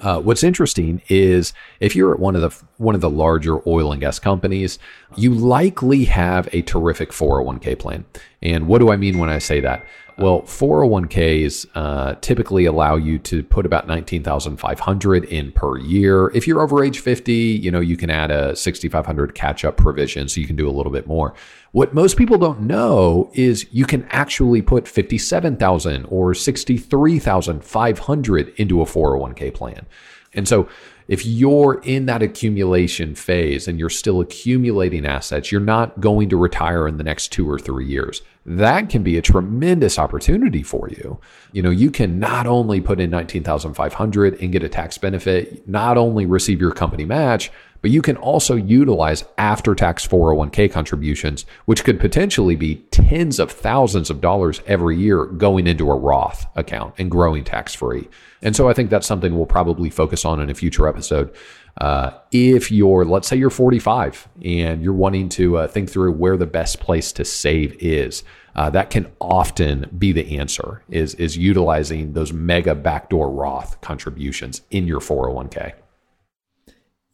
Uh, 0.02 0.22
what's 0.22 0.44
interesting 0.44 1.02
is 1.08 1.54
if 1.80 1.96
you're 1.96 2.14
at 2.14 2.20
one 2.20 2.36
of 2.36 2.42
the 2.42 2.66
one 2.78 2.96
of 2.96 3.02
the 3.02 3.10
larger 3.10 3.68
oil 3.68 3.92
and 3.92 4.02
gas 4.02 4.20
companies, 4.20 4.78
you 5.16 5.34
likely 5.34 6.06
have 6.06 6.50
a 6.52 6.62
terrific 6.64 7.12
401k 7.12 7.80
plan. 7.80 8.06
And 8.42 8.68
what 8.68 8.80
do 8.80 8.92
I 8.92 8.98
mean 8.98 9.18
when 9.18 9.30
I 9.30 9.40
say 9.40 9.60
that? 9.62 9.86
Well, 10.18 10.44
401ks 10.44 11.66
uh, 11.76 12.16
typically 12.22 12.64
allow 12.66 12.96
you 12.96 13.20
to 13.20 13.44
put 13.44 13.66
about 13.66 13.86
19,500 13.86 15.26
in 15.26 15.52
per 15.52 15.78
year. 15.78 16.32
If 16.34 16.48
you're 16.48 16.62
over 16.62 16.82
age 16.84 17.00
50, 17.00 17.34
you 17.34 17.70
know, 17.70 17.82
you 17.82 17.98
can 17.98 18.10
add 18.10 18.32
a 18.32 18.56
6,500 18.56 19.36
catch 19.36 19.66
up 19.66 19.76
provision 19.76 20.30
so 20.30 20.40
you 20.40 20.48
can 20.48 20.56
do 20.56 20.70
a 20.70 20.72
little 20.72 20.92
bit 20.92 21.06
more. 21.06 21.34
What 21.74 21.94
most 21.94 22.16
people 22.16 22.38
don't 22.38 22.62
know 22.62 23.30
is 23.34 23.68
you 23.74 23.86
can 23.86 24.08
actually 24.10 24.62
put 24.62 24.88
57,000 24.88 26.06
or 26.06 26.34
63,500 26.34 28.54
into 28.56 28.82
a 28.82 28.86
401k 28.86 29.54
plan. 29.54 29.86
And 30.34 30.48
so 30.48 30.70
if 31.08 31.26
you're 31.26 31.82
in 31.84 32.08
that 32.08 32.24
accumulation 32.24 33.14
phase 33.14 33.68
and 33.68 33.80
you're 33.80 33.90
still 33.90 34.22
accumulating 34.22 35.06
assets, 35.06 35.52
you're 35.52 35.62
not 35.62 36.00
going 36.00 36.30
to 36.30 36.38
retire 36.38 36.88
in 36.88 36.98
the 36.98 37.04
next 37.04 37.32
two 37.32 37.50
or 37.50 37.60
three 37.60 37.86
years. 37.86 38.22
That 38.46 38.90
can 38.90 39.04
be 39.04 39.18
a 39.18 39.22
tremendous 39.22 40.00
opportunity 40.00 40.64
for 40.64 40.90
you. 40.90 41.20
You 41.52 41.62
know, 41.62 41.70
you 41.70 41.92
can 41.92 42.20
not 42.20 42.48
only 42.48 42.82
put 42.82 43.00
in 43.00 43.10
19,500 43.10 44.42
and 44.42 44.52
get 44.52 44.64
a 44.64 44.70
tax 44.70 44.98
benefit, 44.98 45.68
not 45.68 45.98
only 45.98 46.26
receive 46.26 46.62
your 46.62 46.72
company 46.72 47.06
match, 47.06 47.52
but 47.86 47.92
you 47.92 48.02
can 48.02 48.18
also 48.18 48.56
utilize 48.56 49.24
after 49.38 49.76
tax 49.76 50.08
401k 50.08 50.72
contributions, 50.72 51.46
which 51.66 51.84
could 51.84 52.00
potentially 52.00 52.56
be 52.56 52.78
tens 52.90 53.38
of 53.38 53.52
thousands 53.52 54.10
of 54.10 54.22
dollars 54.22 54.60
every 54.66 54.98
year 54.98 55.26
going 55.26 55.68
into 55.68 55.92
a 55.92 55.96
Roth 55.96 56.48
account 56.56 56.96
and 56.98 57.12
growing 57.12 57.44
tax 57.44 57.76
free. 57.76 58.10
And 58.42 58.56
so 58.56 58.68
I 58.68 58.74
think 58.74 58.90
that's 58.90 59.06
something 59.06 59.38
we'll 59.38 59.46
probably 59.46 59.92
focus 59.92 60.26
on 60.26 60.42
in 60.42 60.50
a 60.50 60.56
future 60.56 60.88
episode. 60.88 61.32
Uh, 61.80 62.10
if 62.32 62.72
you're, 62.72 63.06
let's 63.06 63.28
say 63.28 63.36
you're 63.36 63.52
45 63.52 64.30
and 64.44 64.82
you're 64.82 64.92
wanting 64.92 65.30
to 65.30 65.58
uh, 65.58 65.68
think 65.68 65.88
through 65.88 66.14
where 66.14 66.38
the 66.38 66.48
best 66.48 66.80
place 66.80 67.12
to 67.12 67.24
save 67.24 67.78
is, 67.80 68.24
uh, 68.56 68.72
that 68.72 68.90
can 68.90 69.12
often 69.22 69.92
be 69.96 70.12
the 70.12 70.40
answer 70.40 70.82
is, 70.90 71.14
is 71.14 71.38
utilizing 71.38 72.14
those 72.14 72.34
mega 72.34 72.74
backdoor 72.74 73.30
Roth 73.30 73.80
contributions 73.82 74.64
in 74.72 74.88
your 74.88 75.02
401k. 75.02 75.74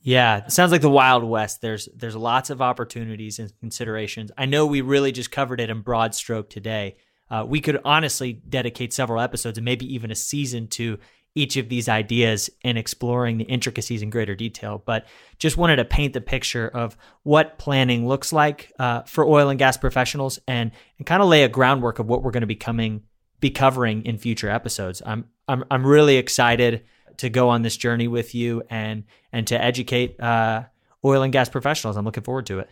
Yeah, 0.03 0.45
it 0.45 0.51
sounds 0.51 0.71
like 0.71 0.81
the 0.81 0.89
Wild 0.89 1.23
West. 1.23 1.61
There's 1.61 1.87
there's 1.95 2.15
lots 2.15 2.49
of 2.49 2.61
opportunities 2.61 3.37
and 3.37 3.51
considerations. 3.59 4.31
I 4.37 4.45
know 4.47 4.65
we 4.65 4.81
really 4.81 5.11
just 5.11 5.31
covered 5.31 5.59
it 5.59 5.69
in 5.69 5.81
broad 5.81 6.15
stroke 6.15 6.49
today. 6.49 6.97
Uh, 7.29 7.45
we 7.47 7.61
could 7.61 7.79
honestly 7.85 8.33
dedicate 8.33 8.93
several 8.93 9.21
episodes 9.21 9.57
and 9.57 9.65
maybe 9.65 9.93
even 9.93 10.11
a 10.11 10.15
season 10.15 10.67
to 10.67 10.97
each 11.33 11.55
of 11.55 11.69
these 11.69 11.87
ideas 11.87 12.49
and 12.63 12.77
exploring 12.77 13.37
the 13.37 13.45
intricacies 13.45 14.01
in 14.01 14.09
greater 14.09 14.35
detail. 14.35 14.81
But 14.85 15.05
just 15.37 15.55
wanted 15.55 15.77
to 15.77 15.85
paint 15.85 16.13
the 16.13 16.19
picture 16.19 16.67
of 16.67 16.97
what 17.23 17.57
planning 17.57 18.05
looks 18.05 18.33
like 18.33 18.73
uh, 18.79 19.03
for 19.03 19.23
oil 19.23 19.49
and 19.49 19.59
gas 19.59 19.77
professionals 19.77 20.39
and 20.47 20.71
and 20.97 21.05
kind 21.05 21.21
of 21.21 21.29
lay 21.29 21.43
a 21.43 21.49
groundwork 21.49 21.99
of 21.99 22.07
what 22.07 22.23
we're 22.23 22.31
going 22.31 22.41
to 22.41 22.47
be 22.47 22.55
coming 22.55 23.03
be 23.39 23.51
covering 23.51 24.03
in 24.05 24.17
future 24.17 24.49
episodes. 24.49 25.01
I'm 25.05 25.25
I'm 25.47 25.63
I'm 25.69 25.85
really 25.85 26.17
excited 26.17 26.85
to 27.21 27.29
go 27.29 27.49
on 27.49 27.61
this 27.61 27.77
journey 27.77 28.07
with 28.07 28.35
you 28.35 28.63
and 28.69 29.03
and 29.31 29.47
to 29.47 29.61
educate 29.61 30.19
uh, 30.19 30.63
oil 31.05 31.21
and 31.21 31.31
gas 31.31 31.49
professionals. 31.49 31.97
I'm 31.97 32.05
looking 32.05 32.23
forward 32.23 32.47
to 32.47 32.59
it. 32.59 32.69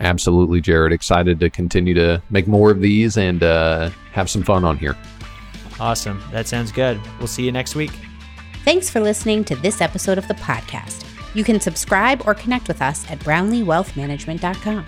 Absolutely, 0.00 0.60
Jared. 0.60 0.92
Excited 0.92 1.38
to 1.40 1.50
continue 1.50 1.94
to 1.94 2.22
make 2.30 2.48
more 2.48 2.70
of 2.70 2.80
these 2.80 3.16
and 3.16 3.42
uh, 3.42 3.90
have 4.12 4.30
some 4.30 4.42
fun 4.42 4.64
on 4.64 4.78
here. 4.78 4.96
Awesome. 5.78 6.22
That 6.32 6.46
sounds 6.48 6.72
good. 6.72 7.00
We'll 7.18 7.28
see 7.28 7.44
you 7.44 7.52
next 7.52 7.74
week. 7.74 7.92
Thanks 8.64 8.88
for 8.88 9.00
listening 9.00 9.44
to 9.44 9.56
this 9.56 9.80
episode 9.80 10.18
of 10.18 10.28
the 10.28 10.34
podcast. 10.34 11.04
You 11.34 11.44
can 11.44 11.60
subscribe 11.60 12.22
or 12.26 12.34
connect 12.34 12.68
with 12.68 12.82
us 12.82 13.08
at 13.10 13.18
brownleewealthmanagement.com 13.20 14.86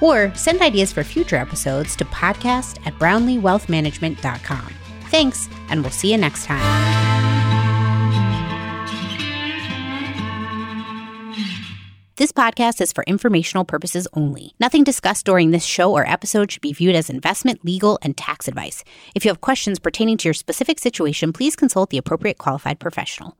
or 0.00 0.34
send 0.34 0.60
ideas 0.62 0.92
for 0.92 1.02
future 1.02 1.36
episodes 1.36 1.96
to 1.96 2.04
podcast 2.06 2.84
at 2.86 2.94
brownleewealthmanagement.com. 2.94 4.72
Thanks, 5.10 5.48
and 5.68 5.82
we'll 5.82 5.90
see 5.90 6.12
you 6.12 6.18
next 6.18 6.44
time. 6.44 7.25
This 12.18 12.32
podcast 12.32 12.80
is 12.80 12.94
for 12.94 13.04
informational 13.06 13.66
purposes 13.66 14.08
only. 14.14 14.54
Nothing 14.58 14.84
discussed 14.84 15.26
during 15.26 15.50
this 15.50 15.66
show 15.66 15.92
or 15.92 16.08
episode 16.08 16.50
should 16.50 16.62
be 16.62 16.72
viewed 16.72 16.96
as 16.96 17.10
investment, 17.10 17.62
legal, 17.62 17.98
and 18.00 18.16
tax 18.16 18.48
advice. 18.48 18.84
If 19.14 19.26
you 19.26 19.28
have 19.28 19.42
questions 19.42 19.78
pertaining 19.78 20.16
to 20.18 20.28
your 20.28 20.32
specific 20.32 20.78
situation, 20.78 21.34
please 21.34 21.54
consult 21.54 21.90
the 21.90 21.98
appropriate 21.98 22.38
qualified 22.38 22.78
professional. 22.80 23.34